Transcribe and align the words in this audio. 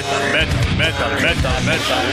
מטאל, 0.00 0.44
מטאל, 0.76 1.14
מטאל, 1.14 1.60
מטאל. 1.62 2.06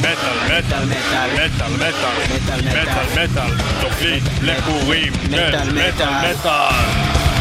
מטאל, 0.00 0.58
מטאל, 0.58 0.84
מטאל, 0.84 1.70
מטאל, 1.72 2.60
מטאל, 2.60 3.24
מטאל, 3.24 3.50
תוכנית 3.80 4.22
לפורים, 4.42 5.12
מטאל, 5.30 5.72
מטאל, 5.72 6.32
מטאל. 6.32 7.31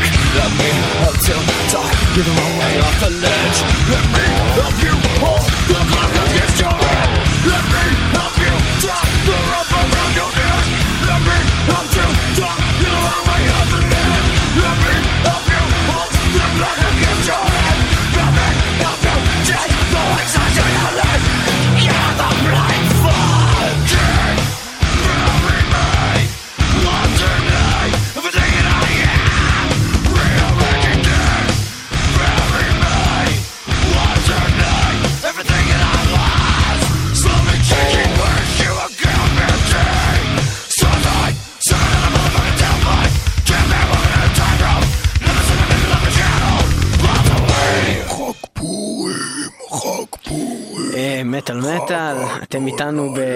back 0.00 0.12
Let 0.34 0.50
me 0.58 0.70
help 1.00 1.16
you 1.28 1.38
die 1.70 1.96
You're 2.14 2.24
the 2.24 2.34
way 2.58 2.80
off 2.80 3.00
the 3.00 3.10
ledge 3.10 3.58
Let 3.90 4.04
me 4.14 4.24
help 4.56 4.76
you 4.82 4.94
hold 5.20 5.44
the 5.68 5.78
clock 5.90 6.12
against 6.28 6.60
your 6.60 6.89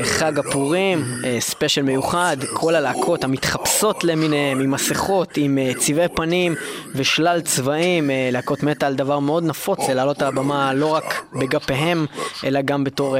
חג 0.02 0.38
הפורים, 0.38 1.04
אה, 1.24 1.36
ספיישל 1.40 1.82
מיוחד, 1.82 2.36
כל 2.52 2.74
הלהקות 2.74 3.24
המתחפשות 3.24 4.04
למיניהם, 4.04 4.60
עם 4.60 4.70
מסכות, 4.70 5.36
עם 5.36 5.58
אה, 5.58 5.72
צבעי 5.78 6.08
פנים 6.08 6.54
ושלל 6.94 7.40
צבעים, 7.40 8.10
אה, 8.10 8.28
להקות 8.32 8.62
מטאל, 8.62 8.94
דבר 8.94 9.18
מאוד 9.18 9.44
נפוץ, 9.44 9.88
לעלות 9.88 10.22
על 10.22 10.28
הבמה 10.28 10.74
לא 10.74 10.86
רק 10.86 11.24
בגפיהם, 11.32 12.06
אלא 12.44 12.60
גם 12.62 12.84
בתור 12.84 13.16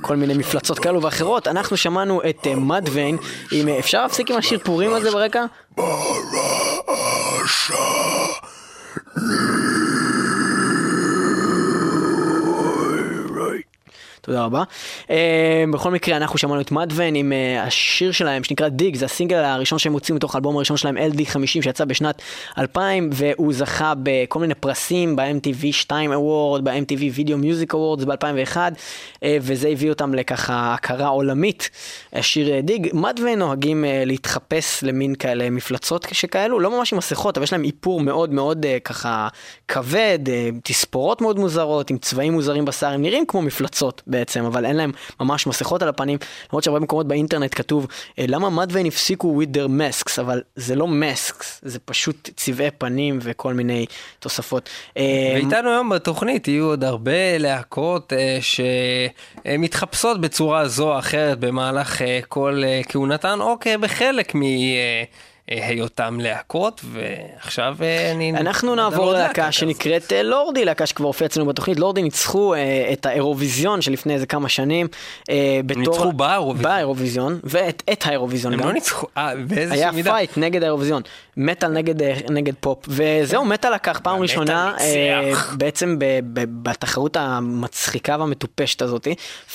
כל 0.00 0.16
מיני 0.16 0.34
מפלצות 0.34 0.78
כאלו 0.78 1.02
ואחרות. 1.02 1.48
אנחנו 1.48 1.76
שמענו 1.76 2.20
את 2.30 2.46
מדוויין, 2.56 3.16
אם 3.52 3.68
אפשר 3.68 4.02
להפסיק 4.02 4.30
עם 4.30 4.36
השיר 4.36 4.58
פורים 4.64 4.94
הזה 4.94 5.10
ברקע? 5.10 5.44
ברעשה 5.76 7.74
תודה 14.20 14.44
רבה. 14.44 14.62
Uh, 15.06 15.10
בכל 15.72 15.90
מקרה, 15.90 16.16
אנחנו 16.16 16.38
שמענו 16.38 16.60
את 16.60 16.72
מדוון 16.72 17.14
עם 17.14 17.32
uh, 17.32 17.66
השיר 17.66 18.12
שלהם 18.12 18.44
שנקרא 18.44 18.68
דיג, 18.68 18.96
זה 18.96 19.04
הסינגל 19.04 19.36
הראשון 19.36 19.78
שהם 19.78 19.92
הוציאו 19.92 20.16
מתוך 20.16 20.34
האלבום 20.34 20.56
הראשון 20.56 20.76
שלהם, 20.76 20.96
LD50, 20.96 21.46
שיצא 21.46 21.84
בשנת 21.84 22.22
2000, 22.58 23.10
והוא 23.12 23.52
זכה 23.52 23.92
בכל 24.02 24.38
מיני 24.38 24.54
פרסים 24.54 25.16
ב-MTV 25.16 25.72
2 25.72 26.12
Award, 26.12 26.60
ב-MTV 26.62 27.18
Video 27.18 27.30
Music 27.44 27.74
Awards 27.74 28.04
ב-2001, 28.06 28.56
uh, 28.56 29.18
וזה 29.40 29.68
הביא 29.68 29.90
אותם 29.90 30.14
לככה 30.14 30.74
הכרה 30.74 31.08
עולמית, 31.08 31.70
השיר 32.12 32.60
דיג. 32.60 32.88
מדוון 32.92 33.38
נוהגים 33.38 33.84
להתחפש 34.06 34.82
למין 34.82 35.14
כאלה 35.14 35.50
מפלצות 35.50 36.06
שכאלו, 36.12 36.60
לא 36.60 36.70
ממש 36.78 36.92
עם 36.92 36.98
מסכות, 36.98 37.36
אבל 37.36 37.44
יש 37.44 37.52
להם 37.52 37.64
איפור 37.64 38.00
מאוד 38.00 38.32
מאוד 38.32 38.66
ככה 38.84 39.28
כבד, 39.68 40.18
תספורות 40.62 41.20
מאוד 41.20 41.38
מוזרות, 41.38 41.90
עם 41.90 41.98
צבעים 41.98 42.32
מוזרים 42.32 42.64
בשר, 42.64 42.86
הם 42.86 43.02
נראים 43.02 43.26
כמו 43.26 43.42
מפלצות. 43.42 44.02
בעצם, 44.10 44.44
אבל 44.44 44.64
אין 44.64 44.76
להם 44.76 44.92
ממש 45.20 45.46
מסכות 45.46 45.82
על 45.82 45.88
הפנים, 45.88 46.18
למרות 46.50 46.64
שהרבה 46.64 46.80
מקומות 46.80 47.08
באינטרנט 47.08 47.54
כתוב 47.54 47.86
אה, 48.18 48.24
למה 48.28 48.50
מדווין 48.50 48.86
הפסיקו 48.86 49.42
with 49.42 49.56
their 49.56 49.68
masks, 49.68 50.20
אבל 50.20 50.42
זה 50.56 50.74
לא 50.74 50.86
masks, 50.86 51.44
זה 51.62 51.78
פשוט 51.78 52.30
צבעי 52.36 52.70
פנים 52.78 53.18
וכל 53.22 53.54
מיני 53.54 53.86
תוספות. 54.18 54.68
אה, 54.96 55.32
ואיתנו 55.34 55.70
היום 55.70 55.88
בתוכנית 55.88 56.48
יהיו 56.48 56.64
עוד 56.64 56.84
הרבה 56.84 57.38
להקות 57.38 58.12
אה, 58.12 58.38
שמתחפשות 59.46 60.20
בצורה 60.20 60.68
זו 60.68 60.92
או 60.92 60.98
אחרת 60.98 61.38
במהלך 61.38 62.02
כל 62.28 62.62
כהונתן, 62.88 63.40
או 63.40 63.56
בחלק 63.80 64.34
מ... 64.34 64.42
היותם 65.50 66.20
להקות, 66.20 66.80
ועכשיו 66.84 67.76
אה, 67.82 68.12
אני... 68.12 68.32
אנחנו 68.32 68.74
נעבור 68.74 69.12
ללהקה 69.12 69.52
שנקראת 69.52 70.12
אה, 70.12 70.22
לורדי, 70.22 70.64
להקה 70.64 70.86
שכבר 70.86 71.06
הופיעה 71.06 71.26
אצלנו 71.26 71.46
בתוכנית. 71.46 71.78
לורדי 71.78 72.02
ניצחו 72.02 72.54
אה, 72.54 72.90
את 72.92 73.06
האירוויזיון 73.06 73.82
שלפני 73.82 74.14
איזה 74.14 74.26
כמה 74.26 74.48
שנים. 74.48 74.88
ניצחו 75.76 76.12
באירוויזיון. 76.12 76.62
באירוויזיון, 76.62 77.40
ואת 77.44 78.06
האירוויזון 78.06 78.52
גם. 78.52 78.60
הם 78.60 78.66
לא 78.66 78.72
ניצחו, 78.72 79.06
אה, 79.16 79.32
באיזה 79.46 79.90
מידה? 79.90 80.10
היה 80.10 80.26
fight 80.26 80.38
נגד 80.38 80.62
האירוויזיון. 80.62 81.02
מטאל 81.36 81.68
נגד, 81.68 81.94
נגד 82.30 82.54
פופ, 82.60 82.84
וזהו, 82.88 83.44
מטאל 83.44 83.74
לקח 83.74 84.00
פעם 84.02 84.20
ראשונה, 84.20 84.74
בעצם 85.52 85.96
בתחרות 86.32 87.16
המצחיקה 87.16 88.16
והמטופשת 88.18 88.82
הזאת. 88.82 89.08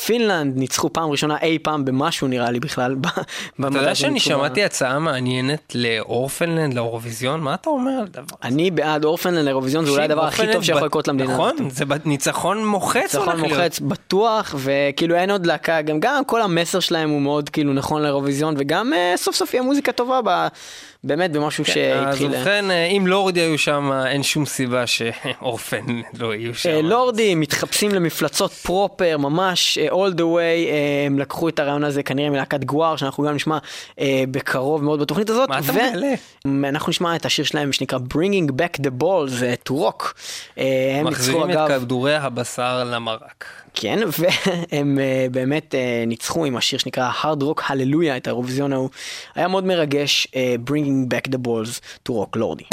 פינלנד 0.06 0.57
ניצחו 0.57 0.94
פעם 0.94 1.09
ראשונה 1.09 1.38
אי 1.41 1.59
פעם 1.59 1.86
במשהו 1.86 2.27
נראה 2.27 2.51
לי 2.51 2.59
בכלל. 2.59 2.95
אתה 3.59 3.77
יודע 3.77 3.95
שאני 3.95 4.19
שמעתי 4.19 4.63
הצעה 4.63 5.00
מעניינת 5.00 5.75
לאורפנלנד, 5.86 6.74
לאירוויזיון? 6.74 7.42
מה 7.42 7.54
אתה 7.54 7.70
אומר 7.70 7.92
על 7.92 8.08
דבר 8.08 8.36
אני 8.44 8.72
בעד 8.72 9.06
אורפנלנד 9.06 9.46
לאירוויזיון, 9.46 9.86
זה 9.86 9.92
אולי 9.92 10.04
הדבר 10.04 10.26
הכי 10.26 10.54
טוב 10.54 10.64
שיכול 10.64 10.86
לקרות 10.86 11.08
למדינה. 11.08 11.34
נכון, 11.34 11.56
זה 11.70 11.86
ניצחון 12.06 12.66
מוחץ 12.66 13.16
ניצחון 13.16 13.40
מוחץ, 13.40 13.80
בטוח, 13.80 14.56
וכאילו 14.58 15.16
אין 15.16 15.32
עוד 15.32 15.46
להקה, 15.46 15.82
גם, 15.82 16.00
גם 16.00 16.26
כל 16.26 16.42
המסר 16.42 16.80
שלהם 16.80 17.10
הוא 17.10 17.22
מאוד 17.22 17.50
כאילו 17.50 17.74
נכון 17.74 18.02
לאירוויזיון, 18.02 18.56
וגם 18.58 18.94
אה, 18.94 19.14
סוף 19.18 19.36
סוף 19.36 19.54
יהיה 19.54 19.64
מוזיקה 19.64 19.92
טובה 19.92 20.22
באמת 21.06 21.31
במשהו 21.31 21.66
כן, 21.66 21.74
שהתחיל... 21.74 22.28
אז 22.28 22.36
ובכן, 22.36 22.72
אה, 22.72 22.86
אם 22.86 23.07
לורדי 23.07 23.40
היו 23.40 23.57
שם, 23.57 23.92
אין 24.06 24.24
שום 24.24 24.46
סיבה 24.46 24.88
שאורפן 24.88 26.02
לא 26.19 26.36
יהיו 26.36 26.56
שם. 26.56 26.69
אה, 26.69 26.81
לורדי 26.81 27.36
מתחפשים 27.36 27.92
למפלצות 27.92 28.52
פרופר, 28.52 29.18
ממש 29.18 29.78
אה, 29.78 29.88
all 29.88 30.13
the 30.18 30.22
way, 30.22 30.72
הם 31.07 31.19
לקחו 31.19 31.50
את 31.50 31.60
הרעיון 31.60 31.84
הזה 31.84 32.04
כנראה 32.04 32.30
מלהקת 32.30 32.63
גואר, 32.63 32.96
שאנחנו 32.96 33.24
גם 33.24 33.36
נשמע 33.36 33.57
בקרוב 34.31 34.84
מאוד 34.84 35.00
בתוכנית 35.00 35.30
הזאת. 35.30 35.50
מה 35.50 35.60
אתה 35.60 35.74
ואנחנו 36.62 36.90
נשמע 36.90 37.16
את 37.16 37.25
השיר 37.25 37.46
שלהם 37.46 37.74
שנקרא 37.74 38.00
Bringing 38.13 38.51
Back 38.51 38.81
the 38.81 39.01
Balls 39.01 39.69
to 39.69 39.72
Rock. 39.72 40.13
אה, 40.58 40.98
הם 41.00 41.08
ניצחו 41.08 41.12
מחזירים 41.12 41.51
את 41.51 41.56
אגב, 41.56 41.81
כדורי 41.81 42.16
הבשר 42.16 42.84
למרק. 42.84 43.46
כן, 43.75 44.00
והם 44.19 45.00
אה, 45.00 45.28
באמת 45.31 45.75
אה, 45.75 46.04
ניצחו 46.08 46.46
עם 46.46 46.58
השיר 46.58 46.80
שנקרא 46.80 47.12
Hard 47.22 47.42
Rock 47.42 47.62
Hallelujah, 47.62 48.18
את 48.18 48.28
האירוויזיון 48.28 48.74
ההוא. 48.74 48.90
היה 49.36 49.48
מאוד 49.48 49.66
מרגש, 49.66 50.28
אה, 50.36 50.56
bring 50.95 51.07
back 51.09 51.30
the 51.30 51.38
balls 51.38 51.81
to 52.06 52.18
Rock 52.18 52.36
Lordy. 52.36 52.68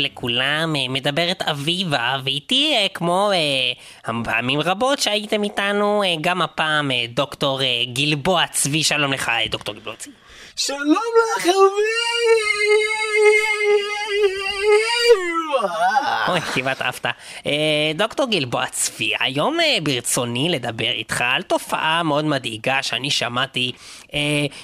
לכולם, 0.00 0.76
אה, 0.76 0.88
מדברת 0.88 1.42
אביבה, 1.42 2.16
ואיתי 2.24 2.74
אה, 2.76 2.86
כמו 2.94 3.30
אה, 3.32 3.72
פעמים 4.40 4.60
רבות 4.60 4.98
שהייתם 4.98 5.42
איתנו, 5.42 6.02
אה, 6.02 6.14
גם 6.20 6.42
הפעם 6.42 6.90
אה, 6.90 7.04
דוקטור 7.08 7.62
אה, 7.62 7.66
גלבוע 7.92 8.46
צבי, 8.46 8.84
שלום 8.84 9.12
לך 9.12 9.30
דוקטור 9.50 9.74
גלבוע 9.74 9.96
צבי. 9.96 10.12
שלום 10.56 11.12
לך 11.36 11.44
אביבה. 11.44 11.60
אוי, 16.28 16.40
כמעט 16.40 16.82
עפת. 16.82 17.06
דוקטור 17.94 18.26
גלבוע 18.30 18.66
צבי, 18.66 19.12
היום 19.20 19.58
ברצוני 19.82 20.48
לדבר 20.48 20.90
איתך 20.90 21.24
על 21.26 21.42
תופעה 21.42 22.02
מאוד 22.02 22.24
מדאיגה 22.24 22.82
שאני 22.82 23.10
שמעתי, 23.10 23.72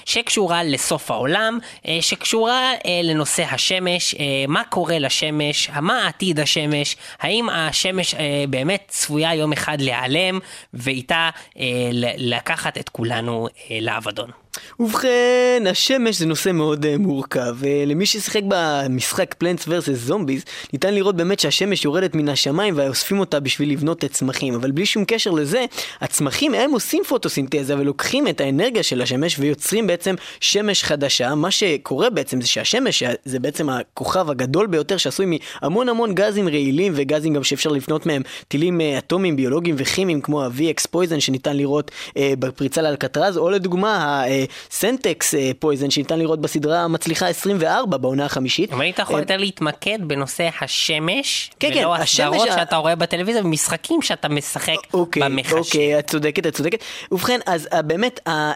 שקשורה 0.05 0.63
לסוף 0.63 1.11
העולם, 1.11 1.59
שקשורה 2.01 2.73
לנושא 3.05 3.45
השמש, 3.51 4.15
מה 4.49 4.65
קורה 4.65 4.99
לשמש, 4.99 5.71
מה 5.71 6.07
עתיד 6.09 6.41
השמש, 6.41 6.97
האם 7.21 7.49
השמש 7.51 8.15
באמת 8.49 8.85
צפויה 8.89 9.35
יום 9.35 9.53
אחד 9.53 9.66
להיעלם, 9.81 10.39
ואיתה 10.75 11.31
אה, 11.59 11.91
לקחת 12.17 12.79
את 12.79 12.89
כולנו 12.89 13.49
אה, 13.71 13.79
לאבדון. 13.81 14.31
ובכן, 14.81 15.63
השמש 15.71 16.19
זה 16.19 16.27
נושא 16.27 16.53
מאוד 16.53 16.85
uh, 16.85 16.89
מורכב, 16.99 17.57
ולמי 17.59 18.07
ששיחק 18.07 18.43
במשחק 18.49 19.35
פלנטס 19.39 19.65
ורסס 19.69 19.93
זומביז, 19.93 20.45
ניתן 20.73 20.95
לראות 20.95 21.17
באמת 21.17 21.41
שהשמש 21.41 21.85
יורדת 21.85 22.15
מן 22.15 22.29
השמיים 22.29 22.75
ואוספים 22.77 23.19
אותה 23.19 23.41
בשביל 23.41 23.73
לבנות 23.73 24.05
את 24.05 24.13
צמחים, 24.13 24.55
אבל 24.55 24.71
בלי 24.71 24.87
שום 24.87 25.05
קשר 25.05 25.31
לזה, 25.31 25.65
הצמחים 26.01 26.55
הם 26.55 26.71
עושים 26.71 27.03
פוטוסינתזה 27.09 27.79
ולוקחים 27.79 28.29
את 28.29 28.41
האנרגיה 28.41 28.83
של 28.83 29.03
השמש 29.03 29.39
ויוצרים 29.39 29.87
בעצם 29.87 30.15
שמש 30.41 30.85
חדשה. 30.85 31.35
מה 31.35 31.51
שקורה 31.51 32.11
בעצם 32.11 32.41
זה 32.41 32.47
שהשמש 32.47 33.03
זה 33.25 33.39
בעצם 33.39 33.69
הכוכב 33.69 34.31
הגדול 34.31 34.67
ביותר 34.67 34.97
שעשוי 34.97 35.27
מהמון 35.63 35.89
המון 35.89 36.15
גזים 36.15 36.49
רעילים 36.49 36.93
וגזים 36.97 37.35
גם 37.35 37.45
שאפשר 37.45 37.71
לפנות 37.71 38.07
מהם 38.07 38.23
טילים 38.49 38.81
אה, 38.81 38.99
אטומיים, 38.99 39.37
ביולוגיים 39.37 39.77
וכימיים 39.79 40.21
כמו 40.21 40.45
ה-VX 40.45 40.89
poison 40.91 41.21
שניתן 41.21 41.57
לראות 41.57 41.91
אה, 42.09 42.13
בפריצה 42.39 42.83
לאלקטרז, 42.83 43.37
או 43.37 43.51
לדוגמה. 43.51 44.25
אה, 44.27 44.46
Sentox 44.71 45.35
poison 45.59 45.91
שניתן 45.91 46.19
לראות 46.19 46.41
בסדרה 46.41 46.81
המצליחה 46.81 47.29
24 47.29 47.97
בעונה 47.97 48.25
החמישית. 48.25 48.73
אבל 48.73 48.83
היית 48.83 48.99
יכול 48.99 49.19
יותר 49.19 49.37
להתמקד 49.37 49.99
בנושא 50.01 50.49
השמש, 50.61 51.51
כן, 51.61 51.71
כן, 51.75 51.81
ולא 51.81 51.95
השמש 51.95 52.37
הסדרות 52.37 52.49
שאתה 52.59 52.77
רואה 52.77 52.95
בטלוויזיה 52.95 53.43
ומשחקים 53.45 54.03
שאתה 54.03 54.29
משחק 54.29 54.77
אוקיי, 54.95 55.23
במחשב. 55.23 55.57
אוקיי, 55.57 55.99
את 55.99 56.11
צודקת, 56.11 56.47
את 56.47 56.55
צודקת. 56.55 56.85
ובכן, 57.13 57.41
אז 57.47 57.69
אה, 57.73 57.83
באמת, 57.83 58.21
אה, 58.27 58.53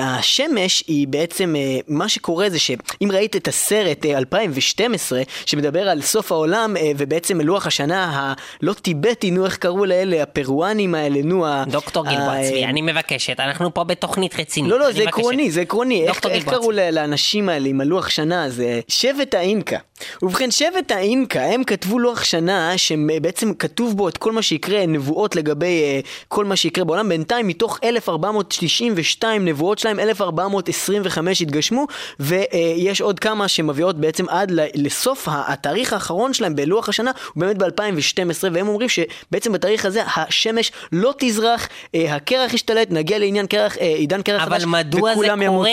השמש 0.00 0.84
היא 0.86 1.08
בעצם, 1.08 1.54
אה, 1.56 1.78
מה 1.88 2.08
שקורה 2.08 2.50
זה 2.50 2.58
שאם 2.58 3.08
ראית 3.12 3.36
את 3.36 3.48
הסרט 3.48 4.06
אה, 4.06 4.18
2012, 4.18 5.22
שמדבר 5.46 5.88
על 5.88 6.02
סוף 6.02 6.32
העולם, 6.32 6.76
אה, 6.76 6.92
ובעצם 6.96 7.40
לוח 7.40 7.66
השנה 7.66 8.34
הלא 8.62 8.72
טיבטי, 8.72 9.30
נו 9.30 9.44
איך 9.44 9.56
קראו 9.56 9.84
לאלה, 9.84 10.22
הפרואנים 10.22 10.94
האלה, 10.94 11.20
נו 11.24 11.46
ה... 11.46 11.64
דוקטור 11.66 12.04
גלבוע 12.04 12.42
צבי, 12.48 12.64
אה, 12.64 12.68
אני 12.70 12.82
מבקשת, 12.82 13.40
אנחנו 13.40 13.74
פה 13.74 13.84
בתוכנית 13.84 14.40
רצינית. 14.40 14.70
לא, 14.70 14.78
לא, 14.78 14.92
זה 14.92 15.02
מבקשת. 15.02 15.22
עקרוני, 15.30 15.50
זה 15.50 15.60
עקרוני. 15.60 16.08
איך, 16.08 16.20
קראו 16.44 16.70
לאנשים 16.72 17.48
האלה 17.48 17.68
עם 17.68 17.80
הלוח 17.80 18.08
שנה 18.08 18.44
הזה? 18.44 18.80
שבט 18.88 19.34
האינקה. 19.34 19.78
ובכן, 20.22 20.50
שבט 20.50 20.90
האינקה, 20.90 21.44
הם 21.44 21.64
כתבו 21.64 21.98
לוח 21.98 22.24
שנה 22.24 22.78
שבעצם 22.78 23.54
כתוב 23.54 23.96
בו 23.96 24.08
את 24.08 24.18
כל 24.18 24.32
מה 24.32 24.42
שיקרה, 24.42 24.86
נבואות 24.86 25.36
לגבי 25.36 26.02
uh, 26.02 26.06
כל 26.28 26.44
מה 26.44 26.56
שיקרה 26.56 26.84
בעולם. 26.84 27.08
בינתיים, 27.08 27.46
מתוך 27.46 27.78
1492 27.84 29.44
נבואות 29.44 29.78
שלהם, 29.78 30.00
1425 30.00 31.42
התגשמו, 31.42 31.86
ויש 32.20 33.00
עוד 33.00 33.18
כמה 33.18 33.48
שמביאות 33.48 34.00
בעצם 34.00 34.28
עד 34.28 34.52
לסוף 34.74 35.28
התאריך 35.30 35.92
האחרון 35.92 36.32
שלהם 36.32 36.56
בלוח 36.56 36.88
השנה, 36.88 37.10
הוא 37.34 37.40
באמת 37.40 37.58
ב-2012, 37.58 38.44
והם 38.52 38.68
אומרים 38.68 38.88
שבעצם 38.88 39.52
בתאריך 39.52 39.86
הזה 39.86 40.02
השמש 40.16 40.72
לא 40.92 41.14
תזרח, 41.18 41.66
uh, 41.66 41.98
הקרח 42.08 42.54
ישתלט, 42.54 42.90
נגיע 42.90 43.18
לעניין 43.18 43.46
קרח, 43.46 43.76
עידן 43.76 44.22
קרח 44.22 44.42
אבל 44.42 44.54
חדש, 44.54 44.64
מדוע 44.64 45.09
זה 45.14 45.20
וכולם 45.20 45.46
קורה? 45.46 45.70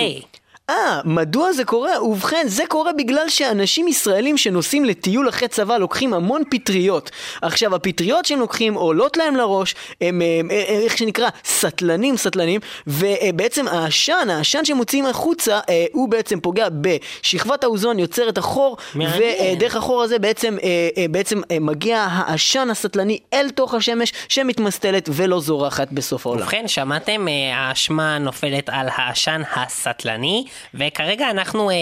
אה, 0.70 1.02
מדוע 1.06 1.54
זה 1.54 1.66
קורה? 1.66 2.04
ובכן, 2.04 2.46
זה 2.48 2.64
קורה 2.68 2.94
בגלל 2.94 3.30
שאנשים 3.30 3.88
ישראלים 3.88 4.38
שנוסעים 4.38 4.86
לטיול 4.86 5.30
אחרי 5.30 5.48
צבא 5.48 5.78
לוקחים 5.78 6.14
המון 6.14 6.44
פטריות. 6.52 7.12
עכשיו, 7.42 7.76
הפטריות 7.76 8.26
שהם 8.26 8.40
לוקחים 8.40 8.74
עולות 8.74 9.18
להם 9.18 9.36
לראש, 9.36 9.76
הם, 10.02 10.22
הם, 10.22 10.22
הם 10.22 10.50
איך 10.52 10.98
שנקרא, 10.98 11.30
סטלנים, 11.46 12.18
סטלנים, 12.18 12.62
ובעצם 12.88 13.68
העשן, 13.68 14.28
העשן 14.30 14.66
שמוציאים 14.66 15.06
החוצה, 15.06 15.60
אה, 15.70 15.86
הוא 15.92 16.10
בעצם 16.10 16.40
פוגע 16.40 16.68
בשכבת 16.82 17.64
האוזון, 17.64 18.00
יוצר 18.00 18.30
את 18.30 18.38
החור, 18.38 18.78
מעניין. 18.96 19.58
ודרך 19.58 19.76
החור 19.76 20.04
הזה 20.04 20.20
בעצם, 20.20 20.58
אה, 20.64 20.90
אה, 20.98 21.06
בעצם 21.12 21.42
אה, 21.52 21.60
מגיע 21.60 22.08
העשן 22.12 22.68
הסטלני 22.72 23.20
אל 23.34 23.50
תוך 23.50 23.74
השמש, 23.74 24.14
שמתמסטלת 24.30 25.10
ולא 25.12 25.40
זורחת 25.40 25.92
בסוף 25.92 26.26
העולם. 26.26 26.42
ובכן, 26.42 26.68
שמעתם, 26.68 27.28
אה, 27.28 27.58
האשמה 27.58 28.18
נופלת 28.18 28.70
על 28.70 28.88
העשן 28.96 29.42
הסטלני, 29.56 30.46
וכרגע 30.74 31.30
אנחנו, 31.30 31.70
אה, 31.70 31.76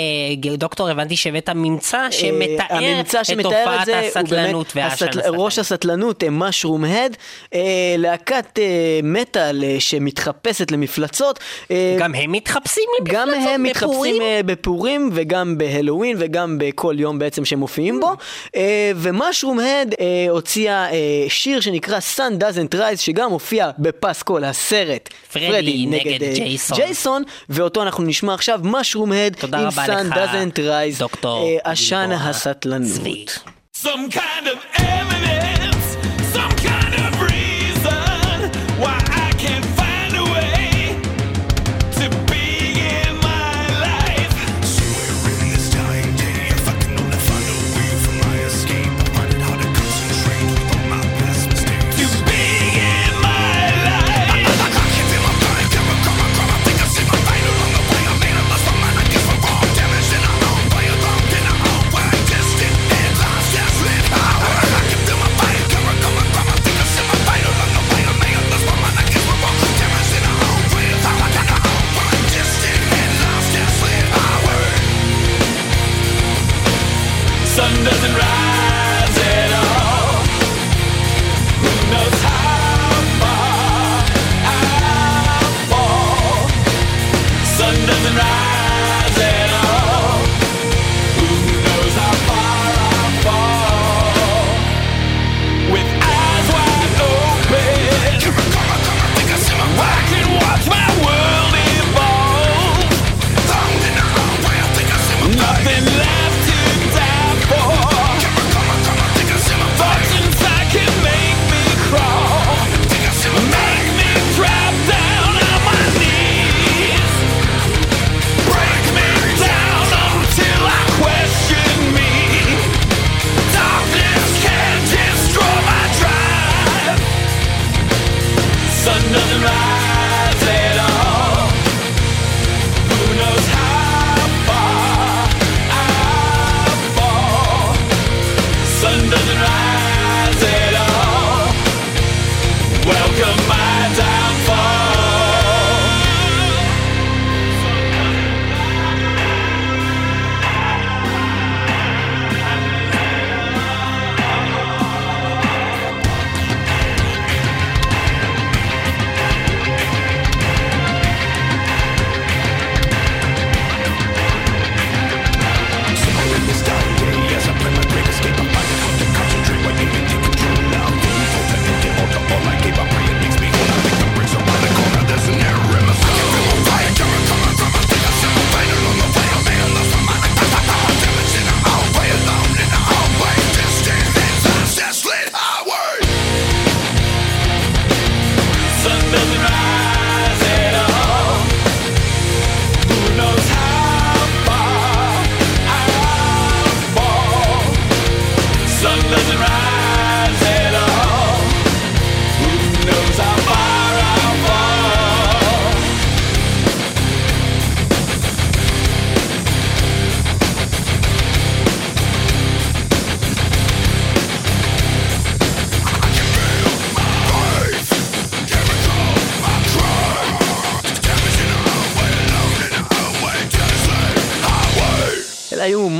דוקטור, 0.57 0.89
הבנתי 0.89 1.15
שהבאת 1.15 1.49
ממצא 1.49 2.07
שמתאר 2.11 2.65
אה, 2.71 2.99
את 2.99 3.25
שמתאר 3.25 3.49
תופעת 3.65 3.89
את 3.89 3.93
הוא 3.93 4.21
הסטלנות 4.21 4.71
והעשן 4.75 5.05
הסטל- 5.07 5.19
הסטלני. 5.19 5.37
ראש 5.37 5.59
הסטלנות, 5.59 6.23
משרום 6.31 6.85
הד, 6.85 7.17
להקת 7.97 8.59
אה, 8.59 8.63
מטאל 9.03 9.63
אה, 9.63 9.75
שמתחפשת 9.79 10.71
למפלצות. 10.71 11.39
אה, 11.71 11.95
גם 11.99 12.15
הם 12.15 12.31
מתחפשים 12.31 12.83
גם 13.03 13.27
למפלצות 13.29 13.49
הם 13.53 13.63
מתחפשים 13.63 14.21
בפורים? 14.45 15.03
אה, 15.03 15.09
וגם 15.13 15.57
בהלואוין 15.57 16.15
וגם 16.19 16.57
בכל 16.59 16.95
יום 16.97 17.19
בעצם 17.19 17.45
שהם 17.45 17.59
מופיעים 17.59 17.99
בו. 17.99 18.13
אה, 18.55 18.91
ומשרום 18.95 19.59
הד 19.59 19.95
אה, 19.99 20.05
הוציאה 20.29 20.91
אה, 20.91 20.95
שיר 21.27 21.59
שנקרא 21.59 21.99
Sun 22.15 22.41
Doesn't 22.41 22.75
Rise 22.75 22.97
שגם 22.97 23.31
הופיע 23.31 23.69
בפסקול 23.79 24.43
הסרט 24.43 25.09
פרדי 25.33 25.85
נגד 25.89 26.23
אה, 26.23 26.31
ג'ייסון. 26.35 26.77
ג'ייסון 26.77 27.23
ואותו 27.49 27.81
אנחנו 27.81 28.03
נשמע 28.03 28.33
עכשיו 28.33 28.59
משרום 28.65 29.11
הד 29.11 29.35
תודה 29.39 29.57
עם 29.57 29.65
רבה 29.65 29.87
לך, 29.87 30.13
Doesn't 30.15 30.57
Rise. 30.57 30.99
דוקטור 30.99 31.47
אה, 31.65 31.71
עשן 31.71 32.09
הסטלנות. 32.11 33.39
Some 33.83 33.87
kind 34.11 34.45
of 34.47 34.77
evidence, 34.79 35.74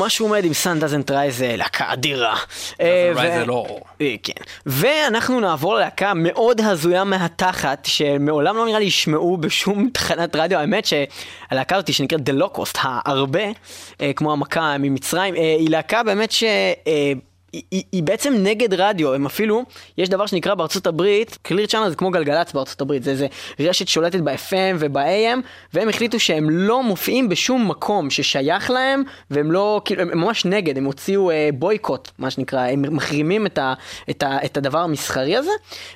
היו 0.06 0.08
משהו 0.08 0.26
עומד 0.26 0.46
עם 0.46 0.54
סאן 0.54 0.80
דזנט 0.80 1.12
רייז, 1.12 1.42
להקה 1.42 1.94
אדירה. 1.94 2.36
אה, 2.82 3.44
Alone. 3.46 3.72
אה, 4.02 4.16
כן. 4.24 4.34
ואנחנו 4.66 5.40
נעבור 5.40 5.76
ללהקה 5.76 6.14
מאוד 6.16 6.62
הזויה 6.62 7.04
מהתחת, 7.04 7.86
שמעולם 7.86 8.58
לא 8.58 8.66
נראה 8.66 8.80
לי 8.80 8.86
ישמעו 8.86 9.38
בשום 9.38 9.90
תחנת 9.94 10.36
רדיו. 10.36 10.60
האמת 10.60 10.86
שהלהקה 10.86 11.76
הזאת 11.76 11.94
שנקראת 11.94 12.30
The 12.30 12.34
Locust, 12.42 12.80
הרבה, 12.84 13.44
אה, 14.02 14.12
כמו 14.16 14.34
המכה 14.34 14.78
ממצרים, 14.78 15.36
אה, 15.36 15.56
היא 15.60 15.70
להקה 15.70 16.04
באמת 16.04 16.32
ש... 16.32 16.44
היא, 17.72 17.84
היא, 17.92 18.04
בעצם 18.04 18.34
נגד 18.38 18.74
רדיו, 18.74 19.14
הם 19.14 19.26
אפילו, 19.26 19.64
יש 19.98 20.10
דבר 20.10 20.26
שנקרא 20.26 20.54
בארצות 20.54 20.88
הברית, 20.88 21.38
קליר 21.42 21.66
צ'אנל 21.66 21.90
זה 21.90 21.96
כמו 21.96 22.12
גלגלצ 22.12 22.54
בארצות 22.54 22.82
הברית, 22.82 23.04
זה 23.04 23.12
איזה 23.12 23.28
רשת 23.60 23.88
שולטת 23.88 24.20
ב-FM 24.20 24.76
וב-AM, 24.80 25.40
והם 25.74 25.90
החליטו 25.90 26.20
שהם 26.20 26.50
לא 26.50 26.84
מופיעים 26.84 27.30
בשום 27.30 27.68
מקום 27.68 28.10
ששייך 28.10 28.70
להם, 28.70 29.04
והם 29.32 29.52
לא, 29.52 29.82
כאילו, 29.86 30.02
הם 30.02 30.18
ממש 30.18 30.46
נגד, 30.46 30.78
הם 30.78 30.86
הוציאו 30.86 31.32
אה, 31.32 31.50
boycott, 31.54 32.12
מה 32.20 32.30
שנקרא, 32.30 32.60
הם 32.60 32.96
מחרימים 32.96 33.46
את, 33.46 33.58
ה, 33.58 33.74
את, 34.10 34.24
ה, 34.24 34.38
את 34.46 34.58
הדבר 34.58 34.80
המסחרי 34.80 35.38
הזה, 35.38 35.52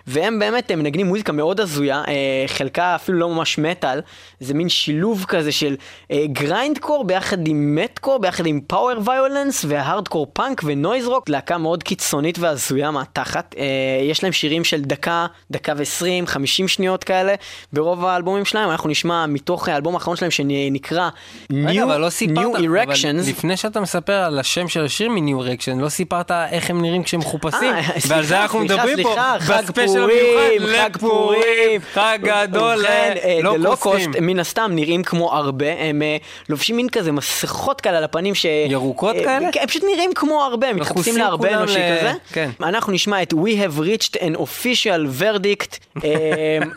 והם 0.07 0.39
באמת, 0.39 0.71
הם 0.71 0.79
מנגנים 0.79 1.07
מוזיקה 1.07 1.31
מאוד 1.31 1.59
הזויה, 1.59 2.03
אה, 2.07 2.43
חלקה 2.47 2.95
אפילו 2.95 3.17
לא 3.17 3.29
ממש 3.29 3.57
מטאל, 3.57 4.01
זה 4.39 4.53
מין 4.53 4.69
שילוב 4.69 5.25
כזה 5.27 5.51
של 5.51 5.75
אה, 6.11 6.25
grindcore 6.27 7.03
ביחד 7.03 7.47
עם 7.47 7.75
mathcore, 7.75 8.19
ביחד 8.19 8.45
עם 8.45 8.61
power 8.67 9.01
violence 9.05 9.65
ו 9.67 9.74
hardcore 9.74 10.27
punk 10.33 10.61
ו 10.65 10.72
noise 10.72 11.07
rock, 11.07 11.29
להקה 11.49 11.57
מאוד 11.57 11.83
קיצונית 11.83 12.39
והזויה 12.39 12.91
מהתחת. 12.91 13.55
אה, 13.57 13.65
יש 14.09 14.23
להם 14.23 14.33
שירים 14.33 14.63
של 14.63 14.81
דקה, 14.81 15.27
דקה 15.51 15.73
ועשרים, 15.77 16.27
חמישים 16.27 16.67
שניות 16.67 17.03
כאלה 17.03 17.35
ברוב 17.73 18.05
האלבומים 18.05 18.45
שלהם, 18.45 18.69
אנחנו 18.69 18.89
נשמע 18.89 19.25
מתוך 19.25 19.67
האלבום 19.67 19.93
האחרון 19.93 20.15
שלהם 20.17 20.31
שנקרא 20.31 21.09
רגע, 21.53 21.83
אבל 21.83 21.97
לא 21.97 22.09
סיפרת, 22.09 22.37
New 22.37 22.57
אבל 22.57 22.65
Erections. 22.65 23.29
לפני 23.29 23.57
שאתה 23.57 23.81
מספר 23.81 24.13
על 24.13 24.39
השם 24.39 24.67
של 24.67 24.85
השיר 24.85 25.09
מ-New 25.09 25.43
Erection, 25.43 25.81
לא 25.81 25.89
סיפרת 25.89 26.31
איך 26.31 26.69
הם 26.69 26.81
נראים 26.81 27.03
כשהם 27.03 27.19
מחופשים, 27.19 27.73
אה, 27.73 27.81
ועל 27.81 27.99
סליחה, 27.99 28.23
זה 28.23 28.41
אנחנו 28.41 28.59
סליחה, 28.59 28.75
מדברים 28.75 29.03
פה, 29.03 29.09
סליחה, 29.13 29.35
חג 29.39 29.63
בספיישל 29.63 29.93
פורים, 29.93 30.61
המיוחד 30.61 30.91
חג 30.91 30.97
פורים, 30.97 31.81
חג 31.93 32.19
גדול, 32.21 32.85
אה, 32.85 33.39
לא. 33.43 33.75
Cost, 33.81 34.21
מן 34.21 34.39
הסתם 34.39 34.71
נראים 34.73 35.03
כמו 35.03 35.33
הרבה, 35.33 35.73
הם 35.79 36.01
לובשים 36.49 36.75
מין 36.75 36.89
כזה 36.89 37.11
מסכות 37.11 37.81
כאלה 37.81 37.97
על 37.97 38.03
הפנים 38.03 38.35
ש... 38.35 38.45
ירוקות 38.69 39.15
כאלה? 39.15 39.51
כן, 39.51 39.61
הם 39.61 39.67
פשוט 39.67 39.83
נראים 39.83 40.11
כמו 40.15 40.43
הרבה, 40.43 40.67
הם 40.67 40.75
מתחפשים 40.75 40.99
מכוסים 40.99 41.21
להרבה 41.39 41.47
כולם 41.49 41.59
אנושי 41.61 41.79
ל- 41.79 41.97
כזה. 41.99 42.11
כן. 42.33 42.49
אנחנו 42.63 42.93
נשמע 42.93 43.21
את 43.21 43.33
We 43.33 43.37
have 43.37 43.79
reached 43.79 44.15
an 44.21 44.35
official 44.37 45.21
verdict, 45.21 45.77
אה, 46.03 46.09